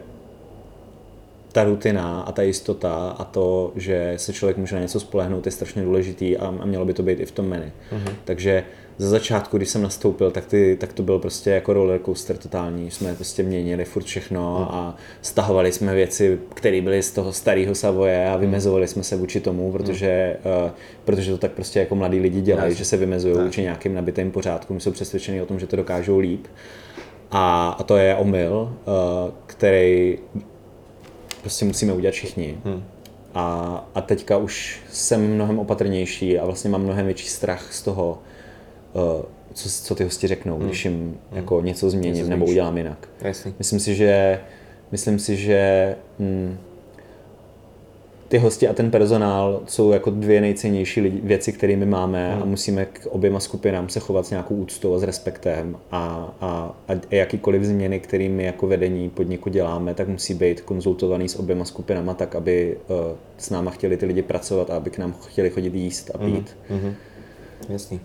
[1.53, 5.53] ta rutina a ta jistota a to, že se člověk může na něco spolehnout, je
[5.53, 7.65] strašně důležitý a, a mělo by to být i v tom menu.
[7.65, 8.13] Mm-hmm.
[8.25, 8.65] Takže
[8.99, 12.91] ze začátku, když jsem nastoupil, tak, ty, tak to byl prostě jako roller coaster totální.
[12.91, 14.77] Jsme prostě měnili furt všechno mm.
[14.77, 19.41] a stahovali jsme věci, které byly z toho starého Savoje a vymezovali jsme se vůči
[19.41, 20.65] tomu, protože, mm.
[20.65, 20.71] uh,
[21.05, 22.79] protože to tak prostě jako mladí lidi dělají, yes.
[22.79, 26.47] že se vymezují vůči nějakým nabitým pořádkům, jsou přesvědčeni o tom, že to dokážou líp.
[27.31, 30.19] A, a to je omyl, uh, který
[31.41, 32.59] prostě musíme udělat všichni.
[32.65, 32.83] Hmm.
[33.35, 38.19] A, a teďka už jsem mnohem opatrnější a vlastně mám mnohem větší strach z toho,
[39.55, 40.67] co, co ty hosti řeknou, hmm.
[40.67, 41.17] když jim hmm.
[41.33, 43.09] jako něco změním něco nebo udělám jinak.
[43.21, 43.55] Jasný.
[43.59, 44.41] Myslím si, že
[44.93, 46.57] myslím si, že hm,
[48.29, 52.43] ty hosti a ten personál jsou jako dvě nejcennější lidi, věci, které my máme hmm.
[52.43, 56.77] a musíme k oběma skupinám se chovat s nějakou úctou a s respektem a, a,
[56.89, 61.65] a jakýkoliv změny, které my jako vedení podniku děláme, tak musí být konzultovaný s oběma
[61.65, 62.97] skupinama tak, aby uh,
[63.39, 66.57] s náma chtěli ty lidi pracovat a aby k nám chtěli chodit jíst a pít.
[66.69, 66.81] Hmm.
[66.81, 66.95] Hmm.
[67.69, 68.01] Jasný.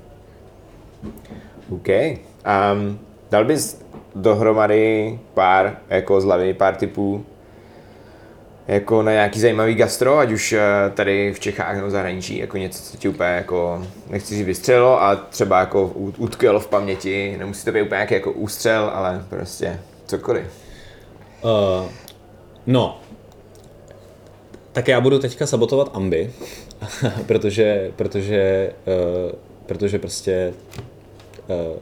[1.69, 1.87] OK.
[1.87, 2.99] Um,
[3.31, 3.85] dal bys
[4.15, 7.25] dohromady pár, jako z hlavy, pár typů
[8.67, 10.61] jako na nějaký zajímavý gastro, ať už eh,
[10.93, 15.15] tady v Čechách nebo zahraničí, jako něco, co ti úplně jako, nechci říct vystřelilo a
[15.15, 15.85] třeba jako
[16.17, 20.45] utkvělo v paměti, nemusí to být úplně nějaký jako ústřel, ale prostě cokoliv.
[21.43, 21.89] Uh,
[22.65, 22.99] no,
[24.71, 26.31] tak já budu teďka sabotovat amby,
[27.27, 28.71] protože, protože,
[29.25, 29.31] uh,
[29.68, 30.53] protože prostě
[31.47, 31.78] uh,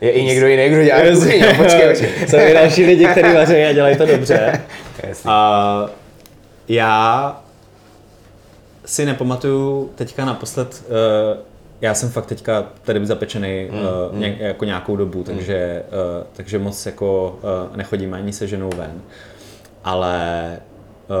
[0.00, 2.28] Je i někdo jiný, kdo dělá kuchyň, no, počkej, počkej.
[2.28, 4.60] Jsou i další lidi, kteří vaří a dělají to dobře.
[5.26, 5.90] A
[6.68, 7.42] já
[8.84, 11.40] si nepamatuju teďka naposled, uh,
[11.80, 15.82] já jsem fakt teďka tady zapečený uh, ně, jako nějakou dobu, takže,
[16.18, 17.38] uh, takže moc jako
[17.70, 19.02] uh, nechodím ani se ženou ven.
[19.84, 20.58] Ale
[21.08, 21.16] uh,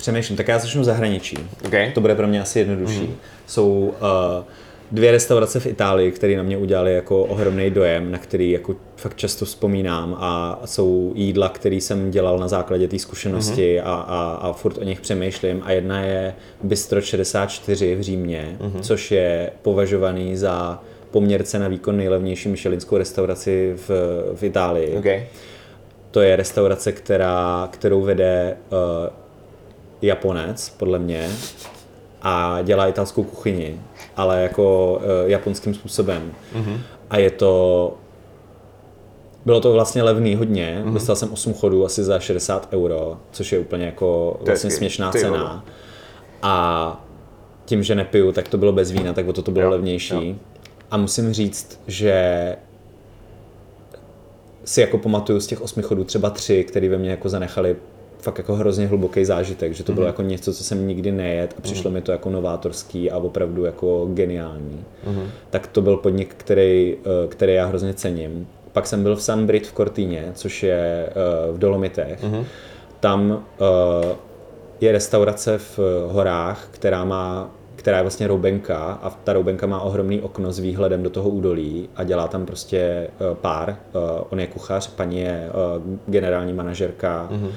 [0.00, 1.38] přemýšlím, tak já začnu zahraničí.
[1.66, 1.92] Okay.
[1.92, 3.00] To bude pro mě asi jednodušší.
[3.00, 3.16] Mm.
[3.46, 4.44] Jsou uh,
[4.92, 9.16] dvě restaurace v Itálii, které na mě udělaly jako ohromný dojem, na který jako fakt
[9.16, 13.86] často vzpomínám a jsou jídla, které jsem dělal na základě té zkušenosti mm.
[13.86, 15.62] a, a, a furt o nich přemýšlím.
[15.64, 18.82] A jedna je Bistro 64 v Římě, mm.
[18.82, 23.90] což je považovaný za poměrce na výkon nejlevnější myšelinskou restauraci v,
[24.34, 24.96] v Itálii.
[24.96, 25.26] Okay.
[26.10, 28.78] To je restaurace, která, kterou vede uh,
[30.02, 31.30] Japonec, podle mě,
[32.22, 33.80] a dělá italskou kuchyni,
[34.16, 36.32] ale jako uh, japonským způsobem.
[36.54, 36.78] Mm-hmm.
[37.10, 37.94] A je to...
[39.44, 40.92] Bylo to vlastně levný hodně, mm-hmm.
[40.92, 45.64] dostal jsem 8 chodů asi za 60 euro, což je úplně jako vlastně směšná cena.
[46.42, 47.04] A
[47.64, 50.28] tím, že nepiju, tak to bylo bez vína, tak o to to bylo jo, levnější.
[50.28, 50.34] Jo.
[50.90, 52.56] A musím říct, že
[54.64, 57.76] si jako pamatuju z těch osmi chodů třeba tři, které ve mně jako zanechali
[58.20, 60.06] fakt jako hrozně hluboký zážitek, že to bylo mm.
[60.06, 61.94] jako něco, co jsem nikdy nejet a přišlo mm.
[61.94, 64.84] mi to jako novátorský a opravdu jako geniální.
[65.06, 65.28] Mm.
[65.50, 68.48] Tak to byl podnik, který, eh, který já hrozně cením.
[68.72, 72.22] Pak jsem byl v Sunbrit v Kortýně, což je eh, v Dolomitech.
[72.22, 72.44] Mm.
[73.00, 74.16] Tam eh,
[74.80, 80.20] je restaurace v horách, která má která je vlastně roubenka a ta roubenka má ohromný
[80.20, 83.76] okno s výhledem do toho údolí a dělá tam prostě pár.
[84.30, 85.48] On je kuchař, paní je
[86.06, 87.28] generální manažerka.
[87.32, 87.50] Mm-hmm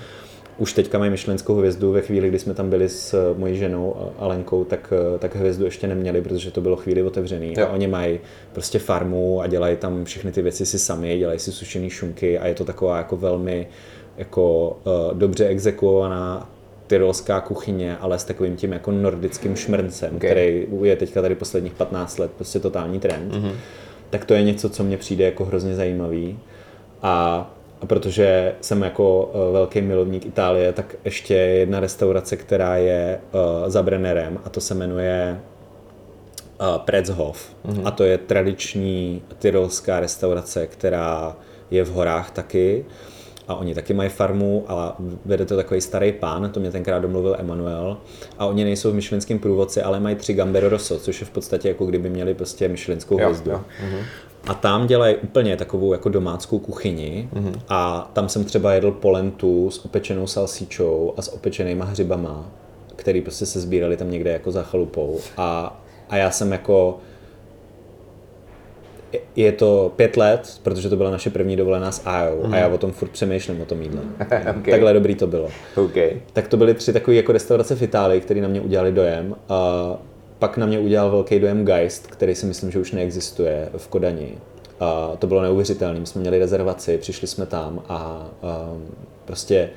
[0.58, 1.92] už teďka mají myšlenskou hvězdu.
[1.92, 5.66] Ve chvíli, kdy jsme tam byli s eh, mojí ženou Alenkou, tak, eh, tak hvězdu
[5.66, 7.54] ještě neměli, protože to bylo chvíli otevřený.
[7.58, 7.66] Jo.
[7.66, 8.20] A oni mají
[8.54, 12.48] prostě farmu a dělají tam všechny ty věci si sami, dělají si sušený šunky a
[12.48, 13.68] je to taková jako velmi
[14.18, 16.50] jako uh, dobře exekuovaná
[16.88, 20.30] tyrolská kuchyně, ale s takovým tím jako nordickým šmrncem, okay.
[20.30, 23.34] který je teďka tady posledních 15 let prostě totální trend.
[23.34, 23.52] Mm-hmm.
[24.10, 26.40] Tak to je něco, co mně přijde jako hrozně zajímavý.
[27.02, 33.20] A a protože jsem jako uh, velký milovník Itálie, tak ještě jedna restaurace, která je
[33.32, 35.40] uh, za Brennerem a to se jmenuje
[36.62, 37.56] uh, Pretzhof.
[37.66, 37.82] Mm-hmm.
[37.86, 41.36] A to je tradiční tyrolská restaurace, která
[41.72, 42.86] je v horách taky.
[43.48, 44.92] A oni taky mají farmu, ale
[45.26, 47.98] vede to takový starý pán, to mě tenkrát domluvil Emanuel.
[48.38, 51.68] A oni nejsou v myšlenském průvodci, ale mají tři Gambero Rosso, což je v podstatě
[51.68, 53.52] jako kdyby měli prostě myšlenskou hvězdu.
[53.52, 53.88] Jo, jo.
[53.88, 54.04] Mm-hmm.
[54.48, 57.60] A tam dělají úplně takovou jako domáckou kuchyni mm-hmm.
[57.70, 62.46] a tam jsem třeba jedl polentu s opečenou salsíčou a s opečenýma hřibama,
[62.96, 67.00] který prostě se sbírali tam někde jako za chalupou a, a já jsem jako
[69.36, 72.54] je to pět let, protože to byla naše první dovolená s Ajou mm.
[72.54, 74.02] a já o tom furt přemýšlím o tom jídle.
[74.26, 74.72] okay.
[74.72, 75.50] Takhle dobrý to bylo.
[75.76, 76.12] Okay.
[76.34, 79.36] Tak to byly tři takové jako restaurace v Itálii, které na mě udělali dojem.
[79.50, 79.98] A
[80.40, 84.34] pak na mě udělal velký dojem Geist, který si myslím, že už neexistuje v Kodani.
[84.80, 86.00] A to bylo neuvěřitelné.
[86.00, 88.74] My jsme měli rezervaci, přišli jsme tam a, a
[89.26, 89.70] prostě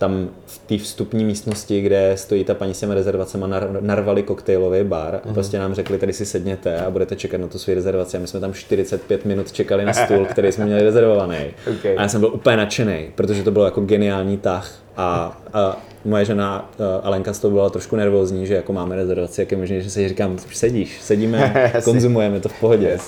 [0.00, 3.44] tam v té vstupní místnosti, kde stojí ta paní s těmi rezervacemi,
[3.80, 5.34] narvali koktejlový bar a mm.
[5.34, 8.16] prostě nám řekli, tady si sedněte a budete čekat na tu svou rezervaci.
[8.16, 11.36] A my jsme tam 45 minut čekali na stůl, který jsme měli rezervovaný.
[11.78, 11.96] Okay.
[11.96, 14.74] A já jsem byl úplně nadšený, protože to bylo jako geniální tah.
[14.96, 16.70] A, a moje žena
[17.02, 20.08] Alenka z toho byla trošku nervózní, že jako máme rezervaci, jak je možné, že si
[20.08, 22.98] říkám, sedíš, sedíme, konzumujeme to v pohodě.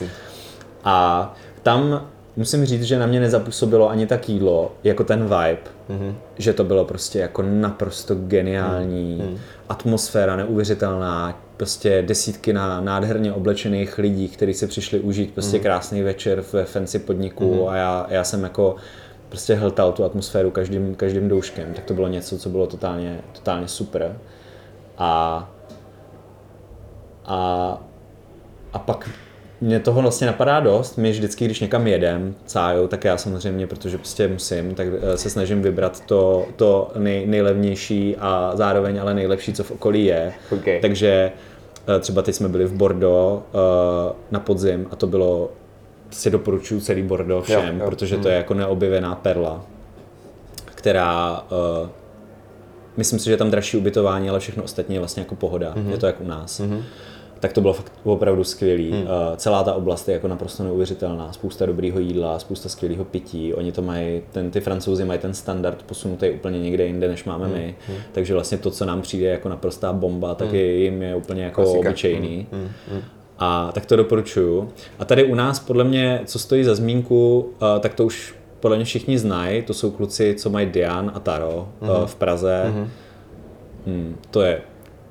[0.84, 5.58] A tam musím říct, že na mě nezapůsobilo ani tak jídlo, jako ten vibe.
[5.90, 6.14] Mm-hmm.
[6.38, 9.22] Že to bylo prostě jako naprosto geniální.
[9.22, 9.38] Mm-hmm.
[9.68, 15.62] Atmosféra neuvěřitelná, prostě desítky na nádherně oblečených lidí, kteří si přišli užít prostě mm-hmm.
[15.62, 17.68] krásný večer ve fancy podniku mm-hmm.
[17.68, 18.76] a já, já jsem jako
[19.28, 21.74] prostě hltal tu atmosféru každým, každým douškem.
[21.74, 24.16] Tak to bylo něco, co bylo totálně, totálně super.
[24.98, 25.50] A,
[27.24, 27.80] a,
[28.72, 29.10] a pak
[29.62, 30.98] mě toho vlastně napadá dost.
[30.98, 35.30] My vždycky, když někam jedem, cájou, tak já samozřejmě, protože prostě musím, tak eh, se
[35.30, 40.32] snažím vybrat to, to nej, nejlevnější a zároveň ale nejlepší, co v okolí je.
[40.50, 40.80] Okay.
[40.80, 41.32] Takže
[41.96, 45.50] eh, třeba teď jsme byli v Bordeaux eh, na podzim a to bylo,
[46.10, 47.90] si doporučuju celý Bordeaux všem, jo, jo.
[47.90, 48.42] protože to je hmm.
[48.42, 49.64] jako neobjevená perla,
[50.64, 51.44] která
[52.96, 55.74] myslím si, že je tam dražší ubytování, ale všechno ostatní je vlastně jako pohoda.
[55.74, 55.90] Mm-hmm.
[55.90, 56.60] Je to jak u nás.
[56.60, 56.82] Mm-hmm
[57.42, 58.90] tak to bylo fakt opravdu skvělý.
[58.90, 59.02] Hmm.
[59.02, 61.32] Uh, celá ta oblast je jako naprosto neuvěřitelná.
[61.32, 63.54] Spousta dobrýho jídla, spousta skvělého pití.
[63.54, 67.44] Oni to mají, ten, ty francouzi mají ten standard posunutý úplně někde jinde, než máme
[67.44, 67.54] hmm.
[67.54, 67.74] my.
[67.88, 67.96] Hmm.
[68.12, 70.56] Takže vlastně to, co nám přijde jako naprostá bomba, tak hmm.
[70.56, 71.88] jim je úplně jako Klasika.
[71.88, 72.46] obyčejný.
[72.52, 72.68] Hmm.
[72.90, 73.02] Hmm.
[73.38, 74.68] A tak to doporučuju.
[74.98, 78.76] A tady u nás podle mě, co stojí za zmínku, uh, tak to už podle
[78.76, 79.62] mě všichni znají.
[79.62, 82.72] To jsou kluci, co mají Dian a Taro uh, v Praze.
[83.86, 84.62] Hmm, to je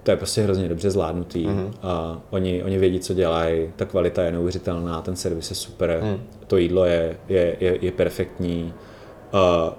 [0.03, 1.71] to je prostě hrozně dobře zvládnutý mm-hmm.
[1.83, 6.23] a oni, oni vědí, co dělají, ta kvalita je neuvěřitelná, ten servis je super, mm.
[6.47, 8.73] to jídlo je, je, je, je perfektní.
[9.33, 9.73] Uh,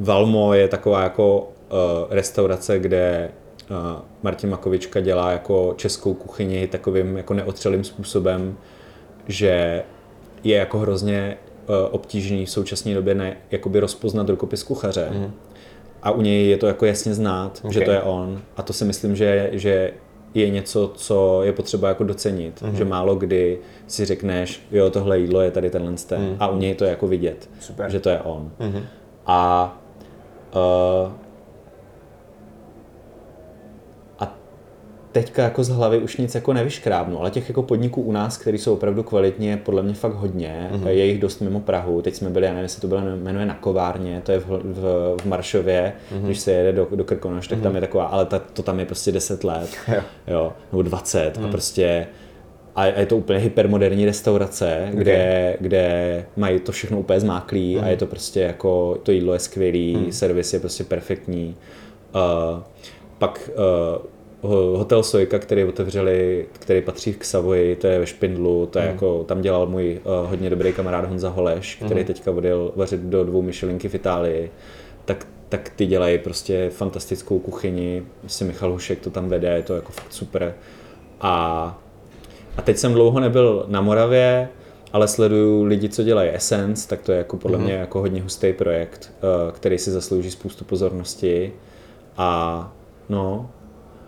[0.00, 1.78] Valmo je taková jako uh,
[2.10, 3.30] restaurace, kde
[3.70, 3.76] uh,
[4.22, 8.56] Martin Makovička dělá jako českou kuchyni takovým jako neotřelým způsobem,
[9.28, 9.82] že
[10.44, 11.36] je jako hrozně
[11.68, 15.08] uh, obtížný v současné době ne, jakoby rozpoznat rukopis kuchaře.
[15.12, 15.32] Mm
[16.02, 17.72] a u něj je to jako jasně znát, okay.
[17.72, 18.40] že to je on.
[18.56, 19.92] A to si myslím, že, že
[20.34, 22.72] je něco, co je potřeba jako docenit, mm-hmm.
[22.74, 26.36] že málo kdy si řekneš, jo, tohle jídlo je tady tenhle ten mm-hmm.
[26.40, 27.90] a u něj to je jako vidět, Super.
[27.90, 28.50] že to je on.
[28.60, 28.82] Mm-hmm.
[29.26, 29.78] A
[30.54, 31.12] uh,
[35.12, 38.58] teďka jako z hlavy už nic jako nevyškrábnu, ale těch jako podniků u nás, které
[38.58, 40.88] jsou opravdu kvalitně, podle mě fakt hodně, mm-hmm.
[40.88, 42.02] je jich dost mimo Prahu.
[42.02, 45.16] Teď jsme byli, já nevím, jestli to bylo jmenuje na kovárně, to je v, v,
[45.22, 46.24] v Maršově, mm-hmm.
[46.24, 47.62] když se jede do, do Krkonoš, tak mm-hmm.
[47.62, 51.36] tam je taková, ale ta, to tam je prostě 10 let, jo, jo nebo 20
[51.36, 51.42] mm.
[51.42, 51.50] a mhm.
[51.50, 52.06] prostě
[52.76, 55.00] a je to úplně hypermoderní restaurace, okay.
[55.00, 57.84] kde, kde mají to všechno úplně zmáklý mm.
[57.84, 60.12] a je to prostě jako, to jídlo je skvělý, mm.
[60.12, 61.56] servis je prostě perfektní.
[62.14, 62.62] Uh,
[63.18, 64.06] pak uh,
[64.42, 68.90] Hotel Sojka, který otevřeli, který patří k Savoji, to je ve Špindlu, to je mm.
[68.90, 72.06] jako, tam dělal můj uh, hodně dobrý kamarád Honza Holeš, který mm.
[72.06, 74.50] teďka odjel vařit do dvou myšelinky v Itálii,
[75.04, 79.74] tak, tak ty dělají prostě fantastickou kuchyni, si Michal Hušek to tam vede, je to
[79.74, 80.54] jako fakt super.
[81.20, 81.78] A,
[82.56, 84.48] a teď jsem dlouho nebyl na Moravě,
[84.92, 87.64] ale sleduju lidi, co dělají Essence, tak to je jako podle mm.
[87.64, 91.52] mě jako hodně hustý projekt, uh, který si zaslouží spoustu pozornosti.
[92.16, 92.72] A
[93.08, 93.50] no,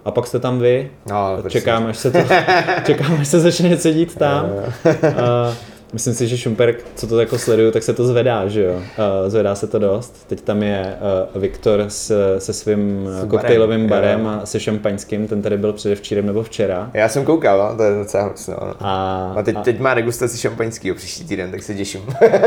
[0.04, 0.90] a pak jste tam vy.
[1.10, 2.18] No, čekám, až se to,
[2.86, 4.46] čekám, až se začne něco dít tam.
[5.22, 5.54] a
[5.92, 8.82] myslím si, že Šumperk, co to jako sleduju, tak se to zvedá, že jo.
[9.28, 10.24] zvedá se to dost.
[10.26, 10.96] Teď tam je
[11.34, 16.26] Viktor s, se svým s koktejlovým barem, barem a se šampaňským, ten tady byl předevčírem
[16.26, 16.90] nebo včera.
[16.94, 18.56] Já jsem koukal, no, to je docela hnusno.
[18.60, 18.74] No.
[18.80, 22.02] A, a, teď, a, teď má degustaci šampaňského příští týden, tak se těším.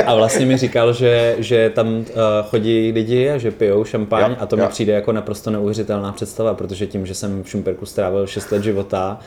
[0.05, 2.05] a vlastně mi říkal, že, že tam uh,
[2.49, 4.63] chodí lidi a že pijou šampaň jo, a to jo.
[4.63, 8.63] mi přijde jako naprosto neuvěřitelná představa, protože tím, že jsem v Šumperku strávil 6 let
[8.63, 9.19] života,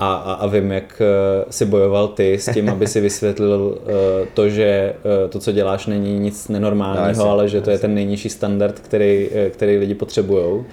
[0.00, 1.02] a, a, a vím, jak
[1.44, 3.88] uh, si bojoval ty s tím, aby si vysvětlil uh,
[4.34, 4.94] to, že
[5.24, 8.80] uh, to, co děláš, není nic nenormálního, no, ale že to je ten nejnižší standard,
[8.80, 10.64] který, který lidi potřebují.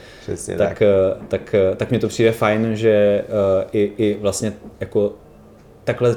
[0.58, 0.82] tak, tak.
[0.82, 5.14] Uh, tak, uh, tak mi to přijde fajn, že uh, i, i vlastně jako
[5.84, 6.16] takhle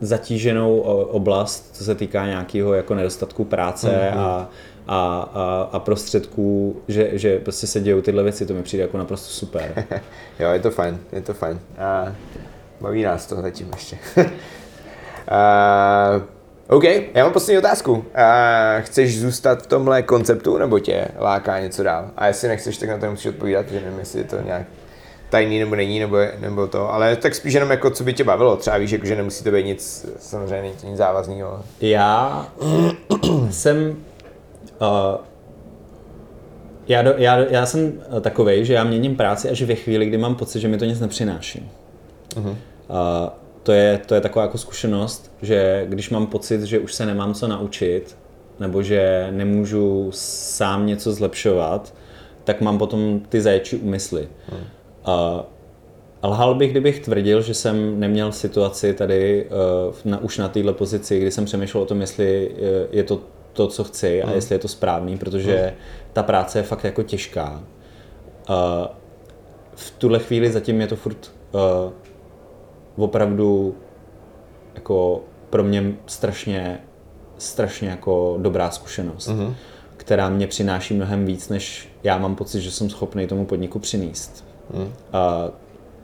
[0.00, 0.78] zatíženou
[1.10, 4.18] oblast, co se týká nějakého jako nedostatku práce mm-hmm.
[4.18, 4.48] a,
[4.86, 8.98] a, a, a prostředků, že, že prostě se dějou tyhle věci, to mi přijde jako
[8.98, 9.84] naprosto super.
[10.38, 11.60] jo, je to fajn, je to fajn.
[11.78, 12.12] A
[12.80, 13.98] baví nás to zatím ještě.
[14.16, 14.26] uh,
[16.68, 16.84] OK,
[17.14, 17.92] já mám poslední otázku.
[17.92, 18.02] Uh,
[18.80, 22.10] chceš zůstat v tomhle konceptu, nebo tě láká něco dál?
[22.16, 24.66] A jestli nechceš, tak na to musíš odpovídat, protože nevím, jestli je to nějak
[25.30, 28.56] tajný nebo není, nebo, nebo to, ale tak spíš jenom jako, co by tě bavilo,
[28.56, 31.64] třeba víš, jako, že nemusí to být nic, samozřejmě nic závazného.
[31.80, 32.46] Já
[33.50, 33.96] jsem
[34.80, 35.20] Uh,
[36.88, 40.34] já, do, já, já jsem takový, že já měním práci až ve chvíli, kdy mám
[40.34, 41.70] pocit, že mi to nic nepřináší.
[42.34, 42.48] Uh-huh.
[42.50, 42.56] Uh,
[43.62, 47.34] to, je, to je taková jako zkušenost, že když mám pocit, že už se nemám
[47.34, 48.16] co naučit,
[48.60, 51.94] nebo že nemůžu sám něco zlepšovat,
[52.44, 54.28] tak mám potom ty zaječí úmysly.
[54.48, 55.36] Uh-huh.
[55.36, 55.40] Uh,
[56.30, 61.20] Lhal bych, kdybych tvrdil, že jsem neměl situaci tady uh, na, už na této pozici,
[61.20, 62.50] kdy jsem přemýšlel o tom, jestli
[62.90, 63.20] je to
[63.56, 64.32] to, co chci a mm.
[64.34, 65.80] jestli je to správný, protože mm.
[66.12, 67.62] ta práce je fakt jako těžká.
[68.48, 68.54] Uh,
[69.74, 73.74] v tuhle chvíli zatím je to furt uh, opravdu
[74.74, 76.80] jako pro mě strašně,
[77.38, 79.54] strašně jako dobrá zkušenost, mm.
[79.96, 84.44] která mě přináší mnohem víc, než já mám pocit, že jsem schopný tomu podniku přinést.
[84.74, 84.82] Mm.
[84.82, 84.88] Uh,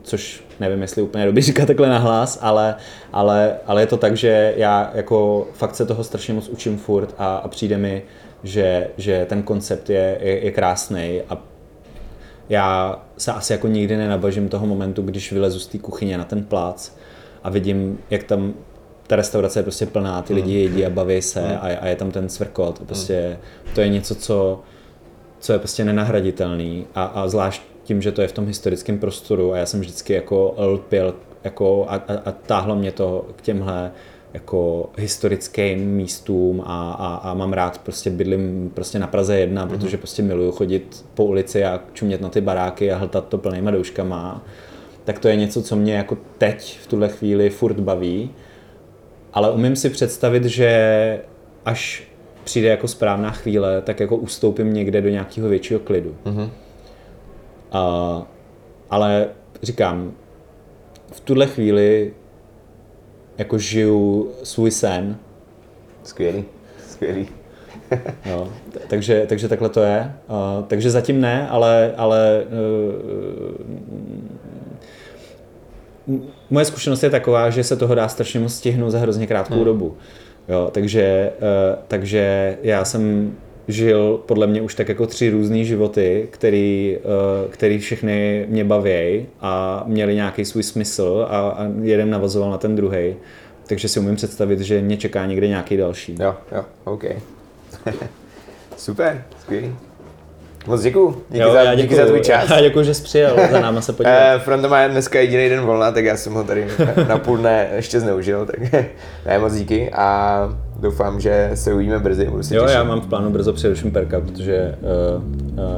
[0.03, 2.75] což nevím, jestli úplně dobrý říkat takhle nahlas, ale,
[3.13, 7.15] ale, ale je to tak, že já jako fakt se toho strašně moc učím furt
[7.17, 8.03] a, a přijde mi,
[8.43, 11.37] že, že ten koncept je, je, je krásný a
[12.49, 16.43] já se asi jako nikdy nenabažím toho momentu, když vylezu z té kuchyně na ten
[16.43, 16.91] plác
[17.43, 18.53] a vidím, jak tam
[19.07, 21.57] ta restaurace je prostě plná, ty lidi jedí a baví se mm.
[21.61, 22.79] a, a je tam ten cvrkot.
[22.79, 23.39] Prostě
[23.75, 24.61] to je něco, co,
[25.39, 29.53] co je prostě nenahraditelný a, a zvlášť tím, že to je v tom historickém prostoru
[29.53, 31.13] a já jsem vždycky jako lpěl
[31.43, 33.91] jako a, a, a táhlo mě to k těmhle
[34.33, 39.69] jako historickým místům a, a, a mám rád, prostě bydlím prostě na Praze jedna, mm-hmm.
[39.69, 43.71] protože prostě miluju chodit po ulici a čumět na ty baráky a hltat to plnýma
[43.71, 44.43] douškama
[45.03, 48.29] tak to je něco, co mě jako teď v tuhle chvíli furt baví.
[49.33, 51.19] Ale umím si představit, že
[51.65, 52.03] až
[52.43, 56.15] přijde jako správná chvíle, tak jako ustoupím někde do nějakého většího klidu.
[56.25, 56.49] Mm-hmm.
[57.73, 58.23] A,
[58.89, 59.27] ale
[59.63, 60.11] říkám,
[61.11, 62.13] v tuhle chvíli
[63.37, 65.17] jako žiju svůj sen.
[66.03, 66.45] Skvělý,
[66.87, 67.27] skvělý.
[68.29, 70.13] No, t- takže, takže takhle to je.
[70.29, 72.43] Uh, takže zatím ne, ale, ale
[76.07, 79.55] uh, moje zkušenost je taková, že se toho dá strašně moc stihnout za hrozně krátkou
[79.55, 79.65] hmm.
[79.65, 79.97] dobu.
[80.47, 83.35] Jo, takže, uh, takže já jsem
[83.67, 89.25] žil podle mě už tak jako tři různé životy, který, uh, který všechny mě baví
[89.41, 93.15] a měli nějaký svůj smysl a, a jeden navazoval na ten druhý.
[93.67, 96.15] Takže si umím představit, že mě čeká někde nějaký další.
[96.19, 97.03] Jo, jo, OK.
[98.77, 99.75] Super, skvělý.
[100.67, 101.23] Moc děkuju.
[101.29, 102.49] Díky, za, já díky za tvůj čas.
[102.49, 104.35] Já děkuji, že jsi přijel za náma se podívat.
[104.35, 106.67] Eh, Fronto má dneska jediný den volna, tak já jsem ho tady
[107.07, 108.71] na půl dne ještě zneužil, tak
[109.25, 110.49] ne, moc díky a
[110.83, 112.75] doufám, že se uvidíme brzy, budu se jo, těšit.
[112.75, 114.75] já mám v plánu brzo přeruším perka, protože,
[115.15, 115.23] uh,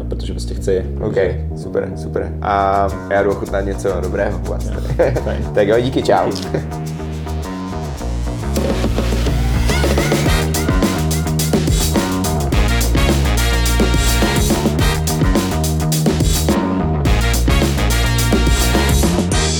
[0.01, 0.85] uh, protože prostě chci.
[1.01, 1.15] OK,
[1.57, 2.33] super, super.
[2.41, 4.71] A já jdu ochutnat něco dobrého u vás.
[5.53, 6.31] tak jo, díky, čau.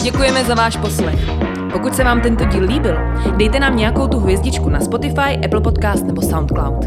[0.04, 1.45] Děkujeme za váš poslech.
[1.76, 2.98] Pokud se vám tento díl líbil,
[3.38, 6.86] dejte nám nějakou tu hvězdičku na Spotify, Apple Podcast nebo SoundCloud.